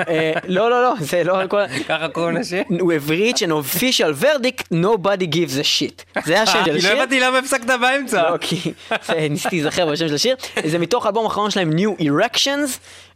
אה, 0.08 0.32
לא 0.48 0.70
לא 0.70 0.82
לא, 0.82 0.92
זה 1.00 1.24
לא 1.24 1.36
כל... 1.48 1.62
ככה 1.88 2.08
קוראים 2.08 2.36
לשיר? 2.36 2.62
We 2.70 2.72
have 2.72 3.10
reached 3.10 3.38
an 3.42 3.50
official 3.50 4.22
verdict, 4.24 4.62
nobody 4.72 5.26
gives 5.34 5.58
a 5.60 5.64
shit. 5.80 6.20
זה 6.24 6.40
השם 6.42 6.52
של 6.52 6.64
כי 6.64 6.70
לא 6.70 6.76
השיר. 6.76 6.92
הבנתי 6.92 7.20
למה 7.20 7.38
הפסקת 7.38 7.66
באמצע. 7.80 8.30
לא, 8.30 8.36
כי 8.36 8.72
ניסיתי 9.30 9.56
להיזכר 9.56 9.86
בשם 9.86 10.08
של 10.08 10.14
השיר. 10.14 10.36
זה 10.64 10.78
מתוך 10.78 11.06
האלבום 11.06 11.24
האחרון 11.24 11.50
שלהם, 11.50 11.70
New 11.72 12.02
Erections, 12.02 12.70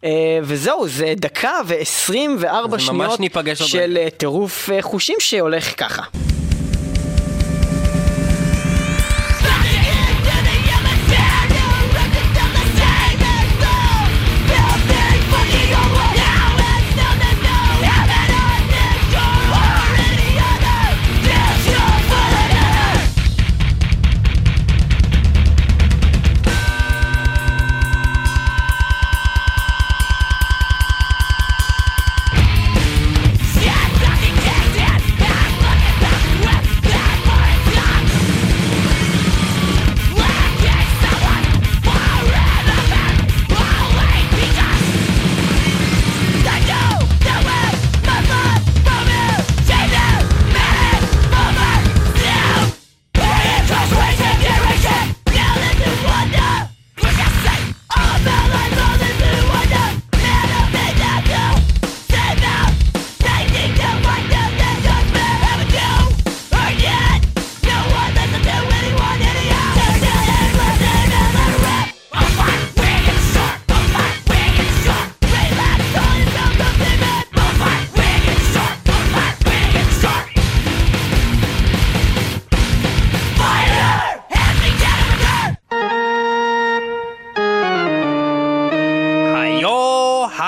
אה, 0.05 0.11
וזהו, 0.43 0.89
זה 0.89 1.15
דקה 1.17 1.61
ועשרים 1.67 2.37
וארבע 2.41 2.77
אז 2.77 2.89
ממש 2.89 3.05
שניות 3.05 3.21
ניפגש 3.21 3.61
עוד 3.61 3.71
של 3.71 3.99
אה, 4.01 4.11
טירוף 4.11 4.71
אה, 4.71 4.83
חושים 4.83 5.17
שהולך 5.21 5.81
ככה. 5.81 6.03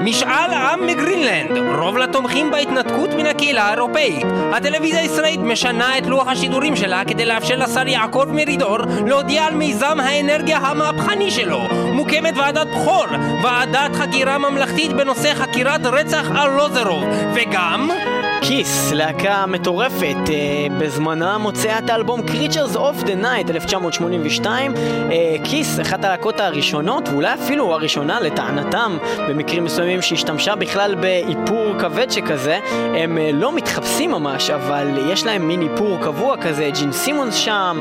משאל 0.06 0.54
עם 0.54 0.88
מגרינלנד, 0.88 1.58
רוב 1.80 1.98
לתומכים 1.98 2.52
בהתנתקות 2.52 3.10
מן 3.18 3.26
הקהילה 3.26 3.64
האירופאית. 3.64 4.26
הטלוויזיה 4.54 5.02
הישראלית 5.02 5.40
משנה 5.40 5.98
את 5.98 6.06
לוח 6.06 6.28
השידורים 6.28 6.76
שלה 6.76 7.06
כדי 7.06 7.26
לאפשר 7.26 7.56
לשר 7.56 7.88
יעקב 7.88 8.26
מרידור 8.32 8.78
להודיע 9.06 9.46
על 9.46 9.56
מיזם 9.56 10.00
האנרגיה 10.00 10.58
המהפכני 10.58 11.32
שלו. 11.32 11.62
מוקמת 11.94 12.38
ועדת 12.38 12.68
בכור, 12.68 13.06
ועדת 13.44 13.96
חקירה 13.96 14.38
ממלכתית 14.38 14.94
בנושא 14.94 15.34
חקירת 15.34 15.86
רצח 15.86 16.32
ארלוזרוב, 16.32 17.04
וגם... 17.34 17.90
כיס, 18.48 18.92
להקה 18.92 19.46
מטורפת, 19.46 20.16
אה, 20.30 20.68
בזמנה 20.80 21.38
מוציאה 21.38 21.80
את 21.80 21.90
האלבום 21.90 22.20
Creatures 22.20 22.76
of 22.76 23.06
the 23.06 23.24
Night 23.24 23.50
1982. 23.50 24.74
אה, 25.12 25.36
כיס, 25.44 25.80
אחת 25.80 26.04
הלהקות 26.04 26.40
הראשונות, 26.40 27.10
ואולי 27.10 27.34
אפילו 27.34 27.74
הראשונה 27.74 28.20
לטענתם, 28.20 28.98
במקרים 29.30 29.64
מסוימים 29.64 30.02
שהשתמשה 30.02 30.56
בכלל 30.56 30.96
באיפור 30.96 31.74
כבד 31.80 32.12
שכזה. 32.12 32.60
הם 32.72 33.18
אה, 33.18 33.30
לא 33.34 33.56
מתחפשים 33.56 34.12
ממש, 34.12 34.50
אבל 34.50 34.88
יש 35.10 35.26
להם 35.26 35.48
מין 35.48 35.62
איפור 35.62 35.98
קבוע 36.02 36.38
כזה, 36.38 36.70
ג'ין 36.74 36.92
סימונס 36.92 37.36
שם, 37.36 37.80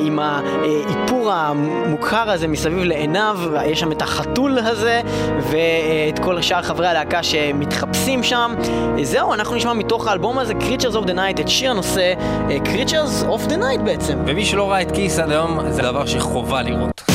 עם 0.00 0.18
האיפור 0.18 1.32
המוכר 1.32 2.30
הזה 2.30 2.48
מסביב 2.48 2.78
לעיניו, 2.78 3.38
יש 3.66 3.80
שם 3.80 3.92
את 3.92 4.02
החתול 4.02 4.58
הזה, 4.58 5.00
ואת 5.38 6.18
כל 6.18 6.40
שאר 6.40 6.62
חברי 6.62 6.86
הלהקה 6.88 7.22
שמתחפשים 7.22 8.22
שם. 8.22 8.54
זהו, 9.02 9.34
אנחנו 9.34 9.56
נשמע 9.56 9.72
מתוך 9.86 10.06
האלבום 10.06 10.38
הזה, 10.38 10.52
Creatures 10.52 10.94
of 10.94 11.06
the 11.06 11.14
Night, 11.14 11.40
את 11.40 11.48
שיר 11.48 11.70
הנושא, 11.70 12.14
אה, 12.50 12.56
Creatures 12.64 13.24
of 13.24 13.50
the 13.50 13.56
Night 13.56 13.80
בעצם. 13.84 14.18
ומי 14.26 14.44
שלא 14.44 14.70
ראה 14.70 14.82
את 14.82 14.92
כיס 14.92 15.18
עד 15.18 15.30
היום, 15.30 15.70
זה 15.70 15.82
דבר 15.82 16.06
שחובה 16.06 16.62
לראות. 16.62 17.05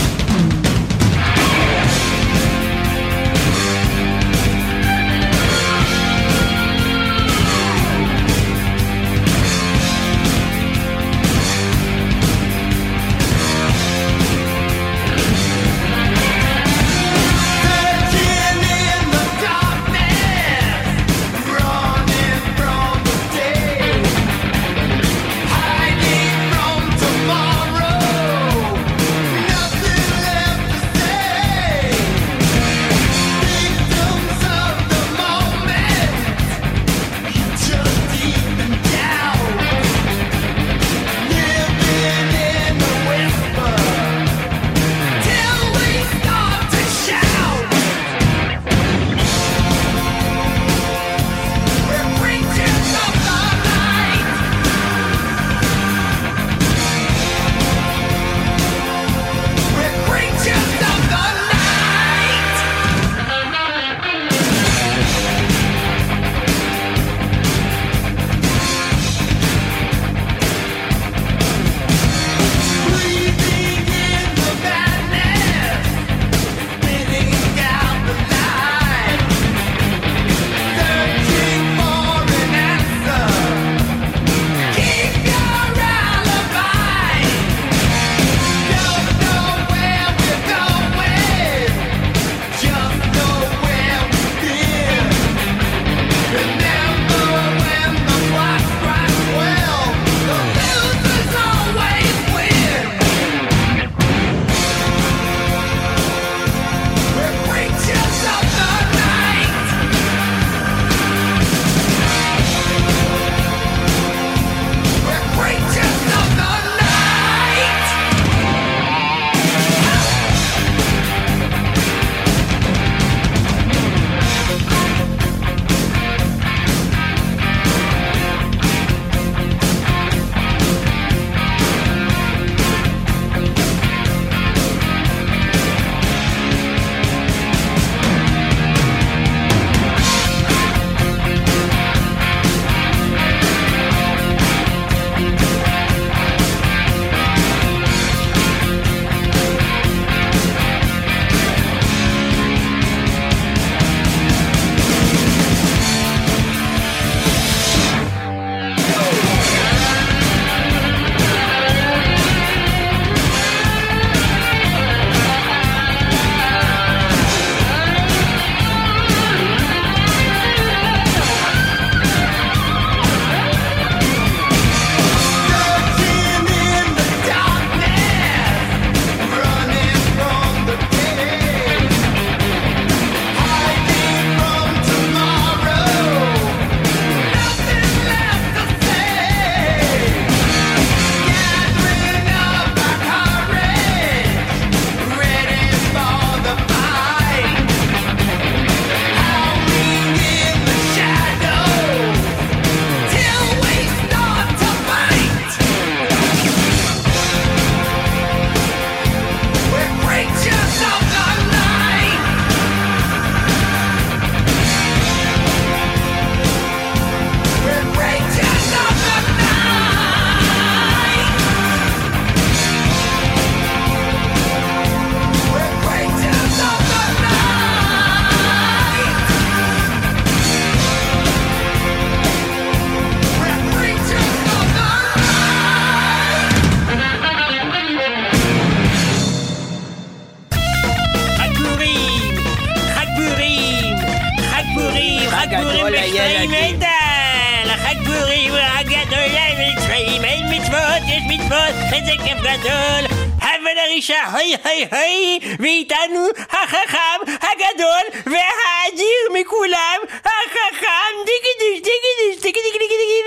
הגבורים 245.42 245.86
מצווים 245.86 246.54
אין 246.54 246.80
דל! 246.80 247.70
הגבורים 247.70 248.54
הגדול 248.54 249.18
אין 249.20 249.74
מצווים 249.78 250.24
אין 250.24 250.44
מצוות, 250.50 251.02
יש 251.08 251.24
מצוות, 251.28 251.76
איזה 251.94 252.12
כיף 252.24 252.38
גדול! 252.38 253.18
אבל 253.42 253.78
הרישה, 253.86 254.24
הוי 254.32 254.56
הוי 254.66 254.88
הוי! 254.92 255.40
ואיתנו 255.60 256.28
החכם 256.50 257.20
הגדול 257.28 258.06
והאדיר 258.26 259.42
מכולם, 259.42 259.98
החכם 260.26 261.14
דיגידיש 261.26 261.82
דיגידיש 261.84 262.44
דיגידיש 262.44 262.72
דיגידיש 262.74 263.22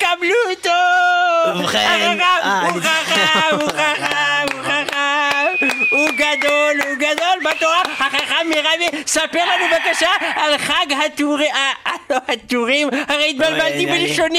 קבלו 0.00 0.36
אותו! 0.50 0.80
ובכן, 1.60 2.16
הוא 2.72 2.80
חכם, 2.82 3.54
הוא 3.54 3.60
חכם, 3.60 3.60
הוא 3.60 3.68
חכם! 3.68 4.39
החכם 8.40 8.50
מרבי, 8.50 9.04
ספר 9.06 9.38
לנו 9.38 9.64
בבקשה 9.70 10.10
על 10.36 10.58
חג 10.58 10.86
הטורים, 11.06 11.50
אה, 11.54 11.92
לא 12.10 12.16
הטורים, 12.28 12.88
הרי 13.08 13.30
התבלבלתי 13.30 13.86
אה, 13.86 13.92
בלשוני. 13.92 14.38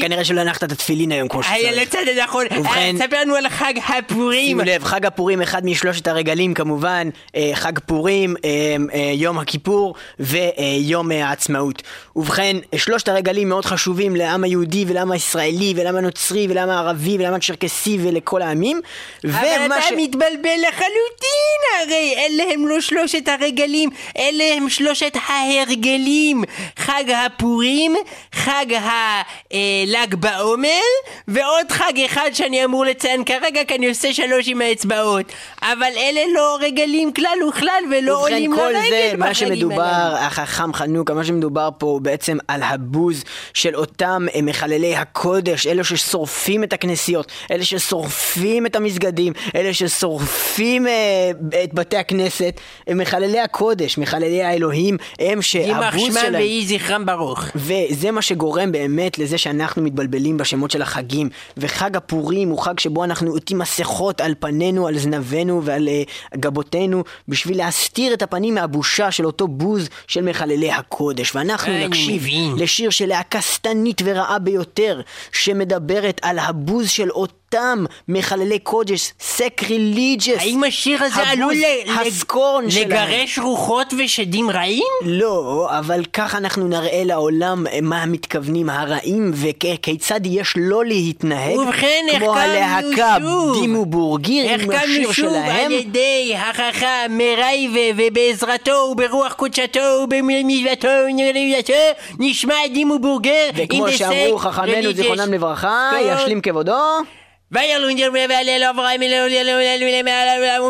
כנראה 0.00 0.24
שלא 0.24 0.40
הנחת, 0.40 0.64
את 0.64 0.72
התפילין 0.72 1.12
היום 1.12 1.28
כמו 1.28 1.42
שצריך. 1.42 1.76
לצד 1.76 2.04
הנכון. 2.16 2.46
אה, 2.52 2.90
ספר 2.98 3.20
לנו 3.20 3.34
על 3.34 3.48
חג 3.48 3.74
הפורים. 3.88 4.46
שימו 4.46 4.62
לב, 4.62 4.84
חג 4.84 5.06
הפורים, 5.06 5.42
אחד 5.42 5.64
משלושת 5.64 6.06
הרגלים 6.06 6.54
כמובן, 6.54 7.08
אה, 7.36 7.50
חג 7.54 7.78
פורים, 7.78 8.34
אה, 8.44 8.50
אה, 8.94 9.10
יום 9.14 9.38
הכיפור 9.38 9.94
ויום 10.20 11.12
אה, 11.12 11.28
העצמאות. 11.28 11.82
ובכן, 12.16 12.56
שלושת 12.76 13.08
הרגלים 13.08 13.48
מאוד 13.48 13.64
חשובים 13.64 14.16
לעם 14.16 14.44
היהודי 14.44 14.84
ולעם 14.88 15.12
הישראלי 15.12 15.74
ולעם 15.76 15.96
הנוצרי 15.96 16.46
ולעם 16.50 16.70
הערבי 16.70 17.16
ולעם 17.18 17.34
הצ'רקסי 17.34 17.98
ולכל 18.02 18.42
העמים. 18.42 18.80
אבל 19.24 19.48
אתה 19.66 19.96
מתבלבל 19.96 20.58
לחלוטין, 20.68 21.60
הרי 21.82 22.14
אלה 22.16 22.44
הם 22.52 22.68
לא 22.68 22.80
שלושת 22.80 23.03
הרגלים, 23.26 23.90
אלה 24.18 24.44
הם 24.56 24.68
שלושת 24.68 25.12
ההרגלים. 25.28 26.44
חג 26.76 27.04
הפורים, 27.10 27.94
חג 28.32 28.66
הל"ג 28.72 30.14
בעומר, 30.14 30.68
ועוד 31.28 31.72
חג 31.72 31.92
אחד 32.06 32.30
שאני 32.32 32.64
אמור 32.64 32.84
לציין 32.84 33.24
כרגע, 33.24 33.64
כי 33.64 33.74
אני 33.74 33.88
עושה 33.88 34.12
שלוש 34.12 34.48
עם 34.48 34.60
האצבעות. 34.60 35.32
אבל 35.62 35.92
אלה 35.96 36.20
לא 36.34 36.58
רגלים 36.60 37.12
כלל 37.12 37.38
וכלל, 37.48 37.82
ולא 37.90 38.12
ובכן 38.12 38.32
עולים 38.32 38.54
כל 38.54 38.70
לרגל 38.72 38.88
זה, 38.90 39.12
מה 39.18 39.34
שמדובר. 39.34 40.14
החכם 40.18 40.72
חנוכה, 40.72 41.14
מה 41.14 41.24
שמדובר 41.24 41.68
פה 41.78 41.86
הוא 41.86 42.00
בעצם 42.00 42.38
על 42.48 42.62
הבוז 42.62 43.24
של 43.54 43.76
אותם 43.76 44.26
אה, 44.34 44.42
מחללי 44.42 44.96
הקודש, 44.96 45.66
אלה 45.66 45.84
ששורפים 45.84 46.64
את 46.64 46.72
הכנסיות, 46.72 47.32
אלה 47.50 47.64
ששורפים 47.64 48.66
את 48.66 48.76
המסגדים, 48.76 49.32
אלה 49.54 49.74
ששורפים 49.74 50.86
אה, 50.86 51.30
את 51.64 51.74
בתי 51.74 51.96
הכנסת, 51.96 52.60
הם 52.86 52.98
מחללי 52.98 53.40
הקודש, 53.40 53.98
מחללי 53.98 54.42
האלוהים, 54.42 54.96
הם 55.18 55.42
שהבוז 55.42 56.02
שמם 56.02 56.12
שלהם... 56.12 56.34
ויהי 56.34 56.66
זכרם 56.66 57.06
ברוך. 57.06 57.44
וזה 57.54 58.10
מה 58.10 58.22
שגורם 58.22 58.72
באמת 58.72 59.18
לזה 59.18 59.38
שאנחנו 59.38 59.82
מתבלבלים 59.82 60.36
בשמות 60.36 60.70
של 60.70 60.82
החגים. 60.82 61.28
וחג 61.56 61.96
הפורים 61.96 62.48
הוא 62.48 62.58
חג 62.58 62.78
שבו 62.78 63.04
אנחנו 63.04 63.30
עוטים 63.30 63.58
מסכות 63.58 64.20
על 64.20 64.34
פנינו, 64.38 64.86
על 64.86 64.98
זנבינו 64.98 65.62
ועל 65.64 65.88
uh, 65.88 66.36
גבותינו, 66.36 67.04
בשביל 67.28 67.58
להסתיר 67.58 68.14
את 68.14 68.22
הפנים 68.22 68.54
מהבושה 68.54 69.10
של 69.10 69.26
אותו 69.26 69.48
בוז 69.48 69.88
של 70.06 70.22
מחללי 70.22 70.70
הקודש. 70.70 71.34
ואנחנו 71.34 71.72
נקשיב 71.86 72.22
מבין. 72.22 72.54
לשיר 72.56 72.90
של 72.90 73.06
להקה 73.06 73.40
שטנית 73.40 74.02
ורעה 74.04 74.38
ביותר, 74.38 75.00
שמדברת 75.32 76.20
על 76.22 76.38
הבוז 76.38 76.90
של 76.90 77.08
אותם 77.54 77.84
מחללי 78.08 78.58
קודש, 78.58 79.12
סקריליג'ס. 79.20 80.38
האם 80.38 80.64
השיר 80.64 81.02
הזה 81.04 81.22
עלול 81.22 81.54
ל- 81.54 81.90
הסקורן 82.00 82.70
שלהם. 82.70 82.88
לגרש 82.88 83.38
רוחות 83.38 83.94
ושדים 83.98 84.50
רעים? 84.50 84.82
לא, 85.04 85.66
אבל 85.70 86.04
כך 86.12 86.34
אנחנו 86.34 86.68
נראה 86.68 87.02
לעולם 87.04 87.66
מה 87.82 88.06
מתכוונים 88.06 88.70
הרעים 88.70 89.32
וכיצד 89.34 90.20
יש 90.26 90.54
לא 90.56 90.84
להתנהג 90.84 91.56
ובכן, 91.56 92.04
כמו 92.18 92.36
החכמנו 92.36 92.38
הלהקה 92.38 93.16
שוב. 93.20 93.60
דימו 93.60 93.86
בורגיר 93.86 94.50
עם 94.50 94.54
השיר 94.60 94.72
החכמנו 94.74 95.12
שוב 95.12 95.28
שלהם. 95.30 95.66
על 95.66 95.72
ידי 95.72 96.34
החכם 96.36 96.86
מרייבה 97.10 98.02
ובעזרתו 98.02 98.88
וברוח 98.92 99.32
קודשתו 99.32 99.80
ובמצוותו 100.04 100.88
ונרדתו 101.08 101.72
נשמע 102.18 102.54
דימו 102.74 102.98
בורגר 102.98 103.48
וכמו 103.56 103.88
שאמרו 103.88 104.38
חכמינו 104.38 104.92
זיכרונם 104.92 105.32
לברכה. 105.32 105.90
ישלים 106.04 106.40
כבודו. 106.40 106.74
וילונג'ר 107.52 108.08
והלל 108.12 108.64
אברהם 108.70 109.00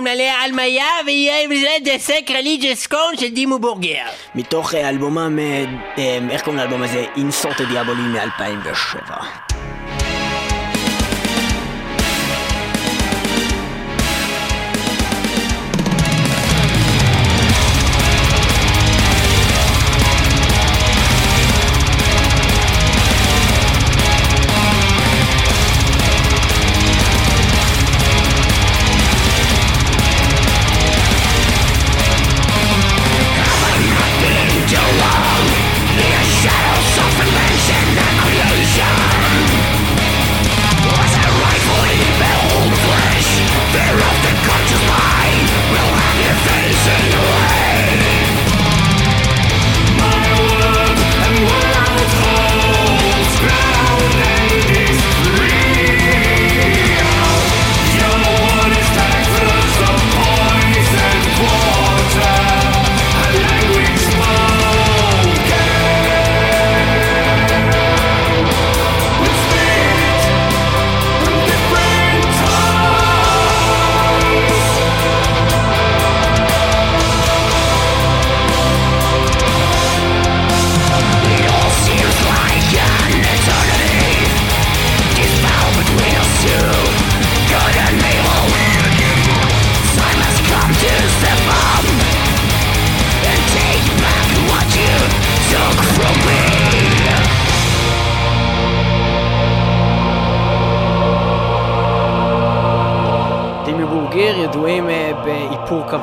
מלא 0.01 0.23
על 0.43 0.53
מיה 0.53 0.87
ויהיה 1.07 1.49
בזה 1.49 1.69
דה 1.85 1.99
סק 1.99 2.31
רליג'ס 2.31 2.87
קורן 2.87 3.17
של 3.17 3.29
דימו 3.29 3.59
בורגר 3.59 4.05
מתוך 4.35 4.75
אה, 4.75 4.89
אלבומם, 4.89 5.39
אה, 5.39 5.65
אה, 5.99 6.19
איך 6.31 6.43
קוראים 6.43 6.61
לאלבום 6.61 6.83
הזה? 6.83 7.05
אינסורטד 7.17 7.65
דיאבולי 7.69 8.03
מ-2007. 8.03 9.54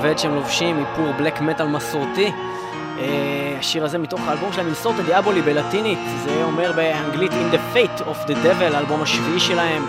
באיפור 0.01 0.13
כבד 0.13 0.17
שהם 0.17 0.35
לובשים, 0.35 0.79
איפור 0.79 1.11
בלק 1.17 1.41
מטאל 1.41 1.67
מסורתי. 1.67 2.31
אה, 2.99 3.55
השיר 3.59 3.85
הזה 3.85 3.97
מתוך 3.97 4.21
האלבום 4.27 4.53
שלהם, 4.53 4.67
אינסורטה 4.67 5.03
דיאבולי 5.03 5.41
בלטינית, 5.41 5.99
זה 6.23 6.43
אומר 6.43 6.71
באנגלית 6.71 7.31
In 7.31 7.55
the 7.55 7.75
Fate 7.75 8.01
of 8.01 8.29
the 8.29 8.33
Devil, 8.33 8.75
האלבום 8.75 9.01
השביעי 9.01 9.39
שלהם, 9.39 9.85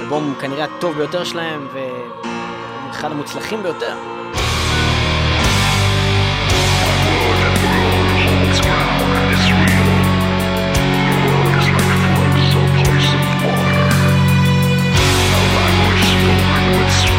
אלבום 0.00 0.34
כנראה 0.40 0.64
הטוב 0.64 0.96
ביותר 0.96 1.24
שלהם, 1.24 1.68
ואחד 1.72 3.10
המוצלחים 3.10 3.62
ביותר. 3.62 3.94
Time 16.54 17.13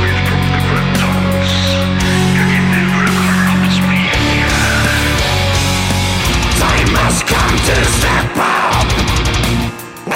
must 6.96 7.28
come 7.28 7.56
to 7.68 7.78
step 7.98 8.32
up 8.38 8.88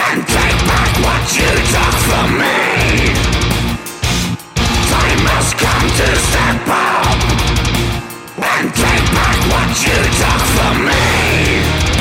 and 0.08 0.20
take 0.36 0.60
back 0.72 0.92
what 1.06 1.24
you 1.38 1.52
took 1.74 1.96
from 2.08 2.30
me. 2.42 2.60
Time 4.92 5.22
must 5.30 5.54
come 5.66 5.88
to 6.00 6.08
step 6.28 6.68
up 6.68 7.18
and 8.52 8.66
take 8.84 9.08
back 9.20 9.38
what 9.52 9.70
you 9.86 10.00
took 10.22 10.42
from 10.56 10.76
me. 10.88 11.99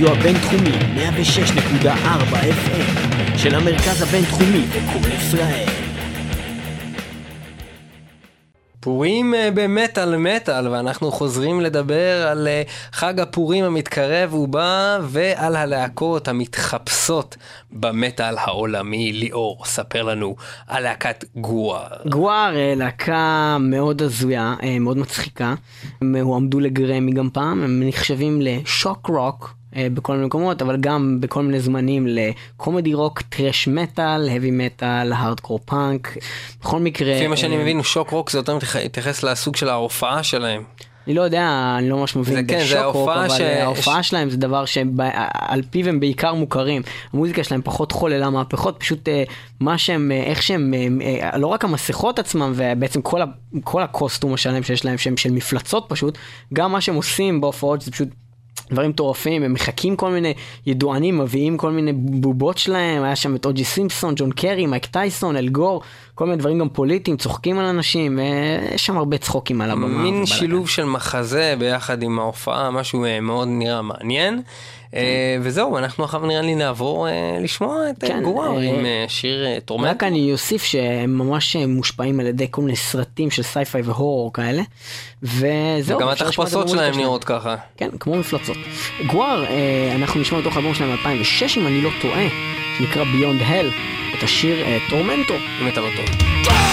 לרדיו 0.00 0.20
הבינתחומי 0.20 0.70
106.4 1.82 1.86
FM 2.34 3.38
של 3.38 3.54
המרכז 3.54 4.02
הבינתחומי 4.02 4.64
וקול 4.68 5.12
ישראל. 5.12 5.68
פורים 8.80 9.34
אה, 9.34 9.48
במטאל 9.54 10.16
מטאל, 10.16 10.68
ואנחנו 10.68 11.12
חוזרים 11.12 11.60
לדבר 11.60 12.26
על 12.26 12.48
אה, 12.48 12.62
חג 12.92 13.20
הפורים 13.20 13.64
המתקרב 13.64 14.34
ובא, 14.34 14.98
ועל 15.02 15.56
הלהקות 15.56 16.28
המתחפשות 16.28 17.36
במטאל 17.72 18.38
העולמי. 18.38 19.12
ליאור, 19.12 19.62
ספר 19.64 20.02
לנו 20.02 20.36
על 20.66 20.82
להקת 20.82 21.24
גואר. 21.36 21.86
גואר, 22.08 22.56
אה, 22.56 22.74
להקה 22.76 23.56
מאוד 23.60 24.02
הזויה, 24.02 24.54
מאוד 24.80 24.96
מצחיקה. 24.96 25.54
הם 26.00 26.16
הועמדו 26.16 26.60
לגרמי 26.60 27.12
גם 27.12 27.30
פעם, 27.32 27.62
הם 27.62 27.82
נחשבים 27.84 28.42
ל 28.42 28.53
shock 28.53 29.06
rock. 29.06 29.59
אה, 29.76 29.86
בכל 29.94 30.12
מיני 30.12 30.26
מקומות, 30.26 30.62
אבל 30.62 30.76
גם 30.76 31.16
בכל 31.20 31.42
מיני 31.42 31.60
זמנים 31.60 32.06
ל 32.08 32.20
comedy 32.20 32.94
rock, 32.94 33.20
thrash 33.22 33.68
metal, 33.68 34.28
heavy 34.28 34.50
metal, 34.50 35.12
hardcore 35.12 35.60
punk. 35.64 36.16
בכל 36.60 36.78
מקרה... 36.80 37.14
לפי 37.16 37.26
מה 37.26 37.36
שאני 37.36 37.56
אה, 37.56 37.60
מבין, 37.62 37.82
shock 37.82 38.10
rock 38.10 38.30
זה 38.30 38.38
יותר 38.38 38.56
מתייח- 38.56 38.76
מתייחס 38.84 39.22
לסוג 39.22 39.56
של 39.56 39.68
ההופעה 39.68 40.22
שלהם. 40.22 40.62
אני 41.06 41.14
לא 41.14 41.22
יודע, 41.22 41.74
אני 41.78 41.88
לא 41.88 41.96
ממש 41.98 42.16
מבין 42.16 42.46
כן, 42.48 42.58
זה 42.58 42.64
ב 42.64 42.69
shock 42.69 42.94
rock, 42.94 43.08
אבל 43.08 43.28
ש- 43.28 43.40
ההופעה 43.40 44.02
שלהם 44.02 44.30
זה 44.30 44.36
דבר 44.36 44.64
שעל 44.64 45.62
פיו 45.70 45.88
הם 45.88 46.00
בעיקר 46.00 46.34
מוכרים. 46.34 46.82
המוזיקה 47.12 47.44
שלהם 47.44 47.62
פחות 47.64 47.92
חוללה 47.92 48.30
מהפכות, 48.30 48.76
פשוט 48.80 49.08
אה, 49.08 49.22
מה 49.60 49.78
שהם, 49.78 50.12
אה, 50.12 50.22
איך 50.22 50.42
שהם, 50.42 50.74
אה, 50.74 50.86
אה, 51.32 51.38
לא 51.38 51.46
רק 51.46 51.64
המסכות 51.64 52.18
עצמם, 52.18 52.52
ובעצם 52.56 53.02
כל, 53.02 53.22
ה, 53.22 53.24
כל 53.64 53.82
ה 53.82 53.88
costume 53.88 54.34
השלם 54.34 54.62
שיש 54.62 54.84
להם, 54.84 54.98
שהם 54.98 55.16
של 55.16 55.30
מפלצות 55.30 55.86
פשוט, 55.88 56.18
גם 56.54 56.72
מה 56.72 56.80
שהם 56.80 56.94
עושים 56.94 57.40
בהופעות 57.40 57.82
זה 57.82 57.90
פשוט... 57.90 58.08
דברים 58.70 58.90
מטורפים, 58.90 59.42
הם 59.42 59.52
מחקים 59.52 59.96
כל 59.96 60.10
מיני 60.10 60.34
ידוענים, 60.66 61.18
מביאים 61.18 61.56
כל 61.56 61.70
מיני 61.70 61.92
בובות 61.92 62.58
שלהם, 62.58 63.02
היה 63.02 63.16
שם 63.16 63.36
את 63.36 63.46
או 63.46 63.52
ג'יי 63.52 63.64
סימפסון, 63.64 64.14
ג'ון 64.16 64.32
קרי, 64.32 64.66
מייק 64.66 64.86
טייסון, 64.86 65.36
אל 65.36 65.48
גור, 65.48 65.82
כל 66.14 66.24
מיני 66.24 66.36
דברים 66.36 66.58
גם 66.58 66.68
פוליטיים, 66.68 67.16
צוחקים 67.16 67.58
על 67.58 67.64
אנשים, 67.64 68.18
אה, 68.18 68.24
יש 68.74 68.86
שם 68.86 68.96
הרבה 68.96 69.18
צחוקים 69.18 69.60
על 69.60 69.70
הבמה. 69.70 69.86
מין. 69.86 70.26
שילוב 70.26 70.68
של 70.68 70.84
מחזה 70.84 71.54
ביחד 71.58 72.02
עם 72.02 72.18
ההופעה, 72.18 72.70
משהו 72.70 73.04
אה, 73.04 73.20
מאוד 73.20 73.48
נראה 73.50 73.82
מעניין. 73.82 74.42
אה, 74.94 75.36
וזהו, 75.42 75.78
אנחנו 75.78 76.04
עכשיו 76.04 76.26
נראה 76.26 76.42
לי 76.42 76.54
נעבור 76.54 77.08
אה, 77.08 77.38
לשמוע 77.40 77.90
את 77.90 78.04
אה, 78.04 78.08
כן, 78.08 78.22
GWAR 78.22 78.58
אה, 78.58 78.62
עם 78.62 78.86
שיר 79.08 79.60
Tormentor. 79.64 79.90
רק 79.90 80.02
אני 80.02 80.32
אוסיף 80.32 80.64
שהם 80.64 81.18
ממש 81.18 81.56
מושפעים 81.56 82.20
על 82.20 82.26
ידי 82.26 82.46
כל 82.50 82.62
מיני 82.62 82.76
סרטים 82.76 83.30
של 83.30 83.42
sci-fi 83.42 83.82
ו 83.82 83.89
horror 83.89 84.32
כאלה. 84.32 84.62
וזהו. 85.22 85.96
וגם 85.96 86.08
המוזיקה 86.08 86.68
שלהם 86.68 86.96
נראות 86.96 87.24
ככה. 87.24 87.56
כן, 87.76 87.88
כמו 88.00 88.16
מפלצות. 88.16 88.56
GWAR, 89.06 89.44
אה, 89.44 89.92
אנחנו 89.94 90.20
נשמע 90.20 90.38
מתוך 90.38 90.56
האלבום 90.56 90.74
שלהם 90.74 90.90
מ-2006 90.90 91.58
אם 91.58 91.66
אני 91.66 91.80
לא 91.80 91.90
טועה, 92.02 92.26
שנקרא 92.78 93.04
Beyond 93.04 93.42
Hell, 93.42 93.66
את 94.18 94.22
השיר 94.22 94.66
Tormentor. 94.90 95.34
אם 95.62 95.68
אתה 95.68 95.80
לא 95.80 95.88
טוב. 95.96 96.69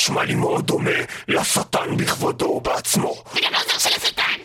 נשמע 0.00 0.24
לי 0.24 0.34
מאוד 0.34 0.66
דומה 0.66 0.90
לשטן 1.28 1.96
בכבודו 1.96 2.44
ובעצמו. 2.44 3.24
זה 3.34 3.40
גם 3.40 3.54
העוזר 3.54 3.78
של 3.78 3.90
השטן! 3.96 4.40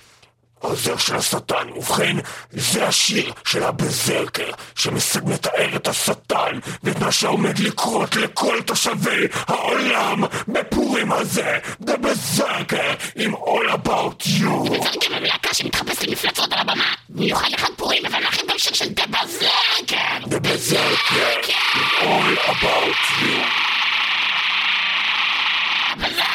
העוזר 0.64 0.98
של 0.98 1.16
השטן, 1.16 1.70
ובכן, 1.76 2.18
זה 2.52 2.88
השיר 2.88 3.34
של 3.46 3.64
הבזרקר, 3.64 4.52
שמתאר 4.76 5.76
את 5.76 5.88
השטן 5.88 6.60
ואת 6.84 7.00
מה 7.00 7.12
שעומד 7.12 7.60
לקרות 7.60 8.16
לכל 8.16 8.62
תושבי 8.66 9.28
העולם 9.48 10.24
בפורים 10.48 11.12
הזה, 11.12 11.58
The 11.82 11.94
Berserker 12.04 13.04
עם 13.16 13.34
All 13.36 13.74
About 13.74 14.24
You. 14.24 14.72
בזרקר 14.72 15.16
הם 15.16 15.24
להקה 15.24 15.54
שמתחפש 15.54 16.04
למפלצות 16.04 16.54
על 16.54 16.60
הבמה, 16.60 16.94
במיוחד 17.10 17.50
לחג 17.52 17.74
פורים, 17.76 18.06
אבל 18.06 18.20
לכם 18.20 18.48
גם 18.50 18.58
שיר 18.58 18.74
של 18.74 18.90
דה 18.90 19.04
בזרקר! 19.06 20.18
The 20.24 20.48
Berserker 20.48 21.52
עם 21.76 21.88
All 22.02 22.50
About 22.50 23.22
You. 23.22 23.85
בזרקר! 25.98 26.35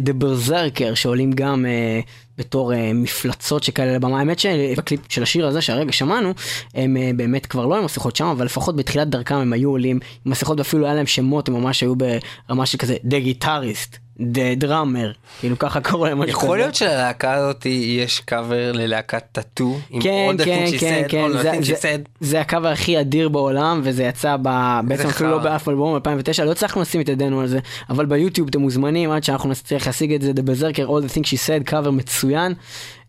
The 0.00 0.12
Berzerker 0.12 0.94
שעולים 0.94 1.32
גם 1.32 1.66
אה, 1.66 2.00
בתור 2.38 2.74
אה, 2.74 2.92
מפלצות 2.94 3.62
שכאלה 3.62 3.94
לבמה. 3.94 4.18
האמת 4.18 4.38
שבקליפ 4.38 5.00
של 5.08 5.22
השיר 5.22 5.46
הזה 5.46 5.60
שהרגע 5.60 5.92
שמענו, 5.92 6.34
הם 6.74 6.96
אה, 6.96 7.10
באמת 7.16 7.46
כבר 7.46 7.66
לא 7.66 7.78
עם 7.78 7.84
מסכות 7.84 8.16
שם, 8.16 8.24
אבל 8.26 8.44
לפחות 8.44 8.76
בתחילת 8.76 9.08
דרכם 9.08 9.34
הם 9.34 9.52
היו 9.52 9.70
עולים 9.70 9.98
עם 10.24 10.32
מסכות 10.32 10.58
ואפילו 10.58 10.84
היה 10.84 10.94
להם 10.94 11.06
שמות, 11.06 11.48
הם 11.48 11.54
ממש 11.54 11.80
היו 11.80 11.94
ברמה 11.96 12.66
של 12.66 12.78
כזה 12.78 12.96
the 13.04 13.18
guitarist, 13.18 13.98
the 14.20 14.54
drummer, 14.56 15.12
כאילו 15.40 15.58
ככה 15.58 15.80
להם 16.04 16.18
משהו 16.18 16.30
יכול 16.30 16.48
כזה. 16.48 16.56
להיות 16.56 16.74
שללהקה 16.74 17.32
הזאת 17.34 17.66
יש 17.66 18.20
קאבר 18.20 18.72
ללהקת 18.72 19.24
t.A.T.u? 19.32 19.78
עם 19.90 20.02
כן, 20.02 20.30
All 20.34 20.40
the 20.40 20.44
כן, 20.44 20.64
things 20.66 20.74
she 20.74 20.80
כן, 20.80 21.02
said, 21.06 21.10
כן, 21.10 21.24
all 21.26 21.36
the 21.36 21.44
things 21.44 21.66
she 21.66 21.82
said. 21.82 22.08
זה 22.20 22.40
הקאבר 22.40 22.68
הכי 22.68 23.00
אדיר 23.00 23.28
בעולם, 23.28 23.80
וזה 23.84 24.02
יצא 24.04 24.36
ב... 24.42 24.78
בעצם 24.88 25.08
אפילו 25.08 25.30
לא. 25.30 25.38
באף 25.38 25.68
אלבום 25.68 25.94
2009, 25.94 26.44
לא 26.44 26.50
הצלחנו 26.52 26.82
לשים 26.82 27.00
את 27.00 27.08
ידינו 27.08 27.40
על 27.40 27.46
זה, 27.46 27.58
אבל 27.90 28.06
ביוטיוב 28.06 28.48
אתם 28.48 28.60
מוזמנים 28.60 29.10
עד 29.10 29.24
שאנחנו 29.24 29.48
נצליח 29.48 29.86
להשיג 29.86 30.12
את 30.12 30.22
זה, 30.22 30.30
The 30.30 30.40
Berserker, 30.48 30.88
All 30.88 31.10
the 31.10 31.14
things 31.14 31.26
she 31.26 31.38
said, 31.48 31.64
קאבר 31.64 31.90
מצוין. 31.90 32.54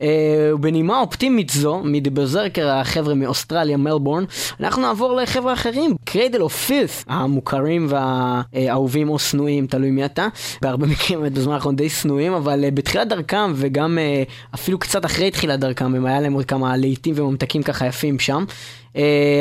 אה, 0.02 0.52
ובנימה 0.54 1.00
אופטימית 1.00 1.50
זו, 1.50 1.84
Berserker, 2.16 2.64
החבר'ה 2.66 3.14
מאוסטרליה, 3.14 3.78
מלבורן, 3.78 4.24
אנחנו 4.60 4.82
נעבור 4.82 5.16
לחבר'ה 5.16 5.54
אחרים, 5.54 5.96
Cradle 6.10 6.40
of 6.40 6.70
Filth, 6.70 7.04
המוכרים 7.08 7.88
והאהובים 7.90 9.10
או 9.10 9.20
שנואים, 9.20 9.68
תלוי 9.68 9.92
מי 9.92 10.06
אתה. 10.06 10.28
בהרבה 10.62 10.88
מקרים 10.88 11.20
באמת 11.20 11.34
בזמן 11.34 11.54
האחרון 11.54 11.76
די 11.76 11.90
שנואים, 11.90 12.34
אבל 12.34 12.64
אה, 12.64 12.72
בתחילת 12.72 13.08
דרכם 13.08 13.52
וגם 13.56 13.98
אה, 13.98 14.24
אפילו 14.56 14.80
קצת 14.80 15.06
אחרי 15.06 15.32
תחילת 15.32 15.60
דרכם, 15.60 15.96
הם 15.96 16.06
היה 16.06 16.22
להם 16.22 16.34
עוד 16.34 16.46
כמה 16.46 16.78
להיטים 16.78 17.16
וממתקים 17.18 17.64
ככה 17.64 17.86
יפים 17.86 18.20
שם. 18.20 18.46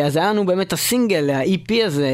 אז 0.06 0.16
היה 0.16 0.32
לנו 0.32 0.46
באמת 0.46 0.72
הסינגל, 0.72 1.30
ה-EP 1.30 1.72
הזה, 1.84 2.10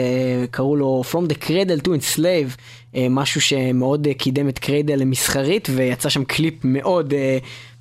קראו 0.50 0.76
לו 0.76 1.02
From 1.12 1.30
the 1.30 1.44
Cradle 1.44 1.86
to 1.86 1.88
Enslave, 1.88 2.96
משהו 3.10 3.40
שמאוד 3.40 4.08
קידם 4.18 4.48
את 4.48 4.58
Cradle 4.58 4.98
למסחרית, 4.98 5.68
ויצא 5.74 6.08
שם 6.08 6.24
קליפ 6.24 6.54
מאוד 6.64 7.14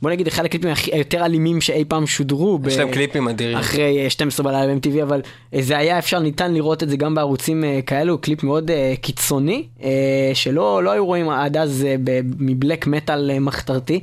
בוא 0.04 0.12
נגיד 0.12 0.28
אחד 0.28 0.45
הקליפים 0.45 0.70
היותר 0.91 1.26
אלימים 1.26 1.62
שאי 1.62 1.86
פעם 1.88 2.08
שודרו. 2.08 2.60
יש 2.68 2.76
ב- 2.76 2.80
להם 2.80 2.91
קליפים 2.91 3.28
אדירים. 3.28 3.58
אחרי 3.58 4.04
אה, 4.04 4.10
12 4.10 4.43
בלילה 4.45 4.74
ב-MTV, 4.76 5.04
אבל 5.04 5.22
אה, 5.54 5.62
זה 5.62 5.78
היה 5.78 5.99
אפשר, 5.99 6.20
ניתן 6.20 6.54
לראות 6.54 6.84
את 6.84 6.89
זה 6.89 6.97
גם 6.97 7.16
בערוצים 7.16 7.64
אה, 7.64 7.80
כאלו, 7.86 8.18
קליפ 8.18 8.43
מאוד 8.43 8.72
אה, 8.72 8.93
קיצוני, 9.01 9.64
אה, 9.84 9.89
שלא 10.34 10.84
לא 10.84 10.91
היו 10.91 11.06
רואים 11.06 11.30
עד 11.30 11.58
אז 11.58 11.86
אה, 11.88 11.95
מ 12.39 12.48
black 12.48 12.88
metal 12.88 13.32
אה, 13.32 13.39
מחתרתי. 13.39 13.99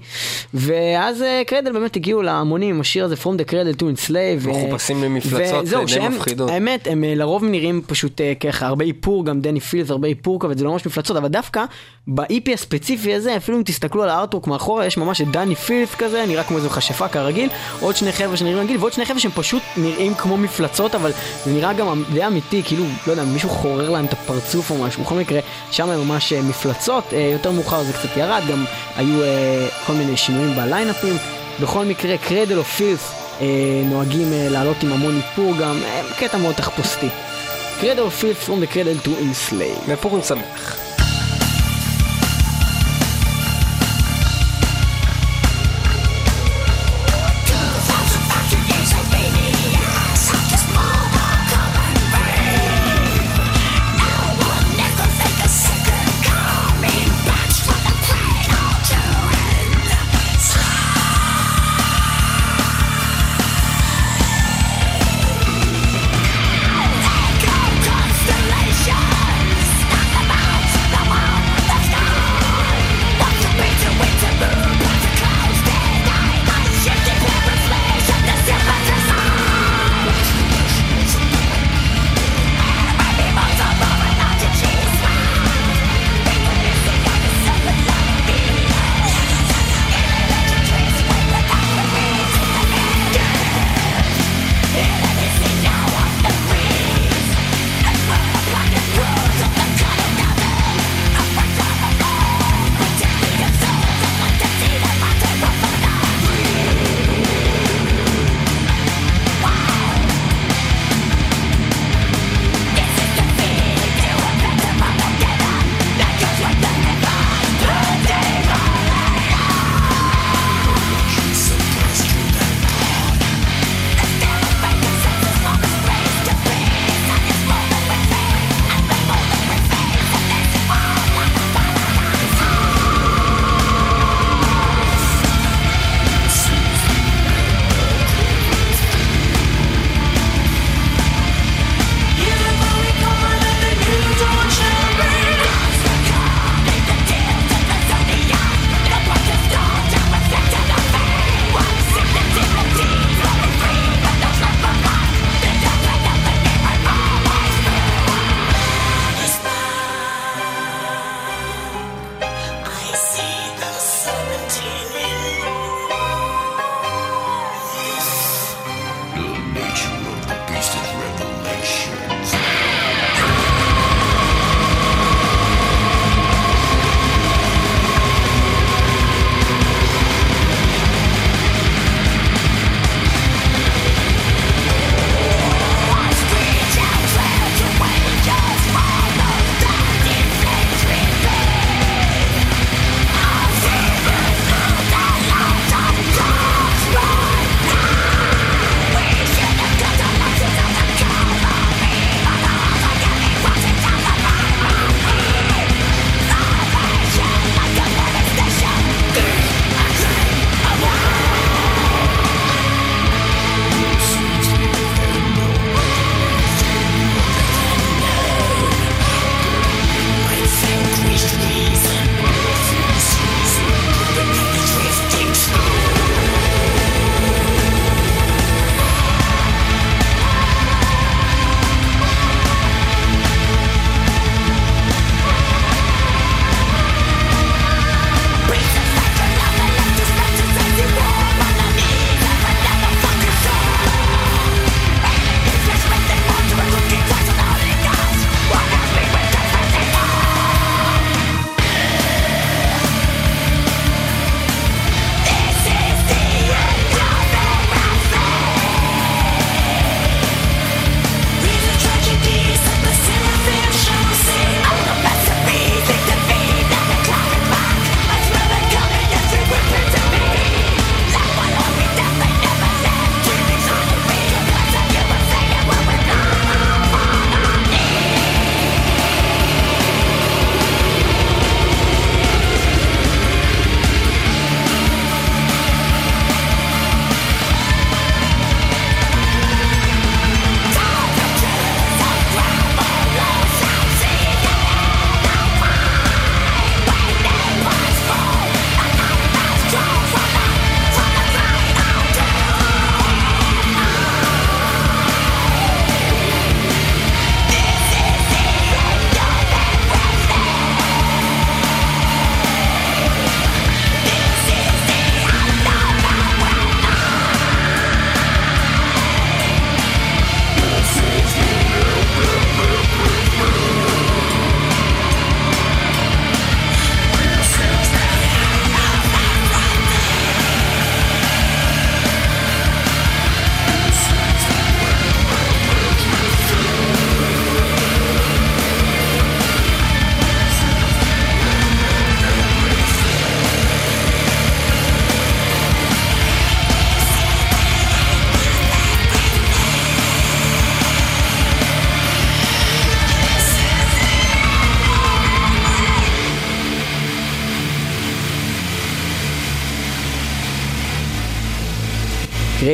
ואז 0.55 1.23
אה, 1.23 1.43
Cradle 1.47 1.73
באמת 1.73 1.97
הגיעו 1.97 2.23
להמונים 2.23 2.81
השיר 2.81 3.05
הזה, 3.05 3.15
From 3.15 3.41
the 3.41 3.51
Cradle 3.51 3.81
to 3.81 3.83
Enslave. 3.83 4.49
אה, 4.49 4.67
מחופשים 4.67 5.05
למפלצות 5.05 5.65
די 5.89 6.09
מפחידות. 6.09 6.51
האמת, 6.51 6.87
הם 6.91 7.05
אה, 7.05 7.15
לרוב 7.15 7.45
נראים 7.45 7.83
פשוט 7.87 8.21
אה, 8.21 8.33
ככה, 8.41 8.67
הרבה 8.67 8.85
איפור, 8.85 9.25
גם 9.25 9.41
דני 9.41 9.61
פילס, 9.61 9.91
הרבה 9.91 10.09
איפור 10.09 10.41
כבד, 10.41 10.59
זה 10.59 10.65
לא 10.65 10.71
ממש 10.73 10.87
מפלצות, 10.87 11.17
אבל 11.17 11.29
דווקא 11.29 11.65
ב-EP 12.09 12.53
הספציפי 12.55 13.15
הזה, 13.15 13.37
אפילו 13.37 13.59
אם 13.59 13.63
תסתכלו 13.63 14.03
על 14.03 14.09
הארטרוק 14.09 14.47
מאחורה, 14.47 14.87
יש 14.87 14.97
ממש 14.97 15.21
את 15.21 15.31
דני 15.31 15.55
פילס 15.55 15.90
כזה, 15.95 16.25
נראה 16.27 16.45
כמו 16.45 16.57
איזו 16.57 16.69
מכשפה 16.69 17.09
כרגיל, 17.09 17.49
עוד 17.81 17.97
שני 17.97 18.13
חבר'ה 18.13 18.37
שנראים 18.37 18.59
רגיל, 18.59 18.77
ועוד 18.81 18.93
שני 18.93 19.05
חבר'ה 19.05 19.21
שהם 19.21 19.31
פשוט 19.35 19.63
נראים 19.77 20.15
כמו 20.15 20.37
מפלצות, 20.37 20.95
אבל 20.95 21.13
זה 21.45 21.53
נראה 21.53 21.73
גם 21.73 22.03
די 22.13 22.27
אמיתי, 22.27 22.63
כאילו, 22.63 22.85
לא 23.07 23.13
יודע, 23.13 23.25
מישהו 23.25 23.49
חורר 23.49 23.91
להם 23.91 24.05
את 24.05 24.13
הפרצוף 24.13 24.71
או 24.71 24.79
משהו, 24.79 25.03
בכל 25.03 25.15
מקרה, 25.15 25.41
שם 25.71 25.91
הם 25.91 26.01
ממש 26.01 26.33
אה, 26.33 26.43
מפלצות, 26.43 27.05
אה, 27.15 27.31
יותר 27.33 27.51
מאוחר 27.51 27.83
זה 27.83 27.93
קצת 27.93 28.17
ירד, 28.17 28.43
גם 28.51 28.65
היו 28.97 29.23
אה, 29.23 29.69
כל 29.87 29.93
מיני 29.93 30.17
שינויים 30.17 30.57
בליינאפים. 30.57 31.17
בכל 31.61 31.85
מקרה, 31.85 32.19
קרדל 32.19 32.59
או 32.59 32.65
פילס 32.65 33.13
נוהגים 33.85 34.29
לעלות 34.33 34.83
עם 34.83 34.93
המון 34.93 35.17
איפור 35.17 35.55
גם, 35.61 35.81
קטע 36.19 36.39
מאוד 36.39 36.55
תחפושתי. 36.55 37.09
קרדל 37.81 38.03
או 38.03 38.11
פילס 38.11 38.37
from 38.45 38.63
the 38.63 38.75
cradle 38.75 39.07
to 39.07 39.09
enslave. 39.09 39.91
בפורים 39.91 40.23
שמח. 40.23 40.90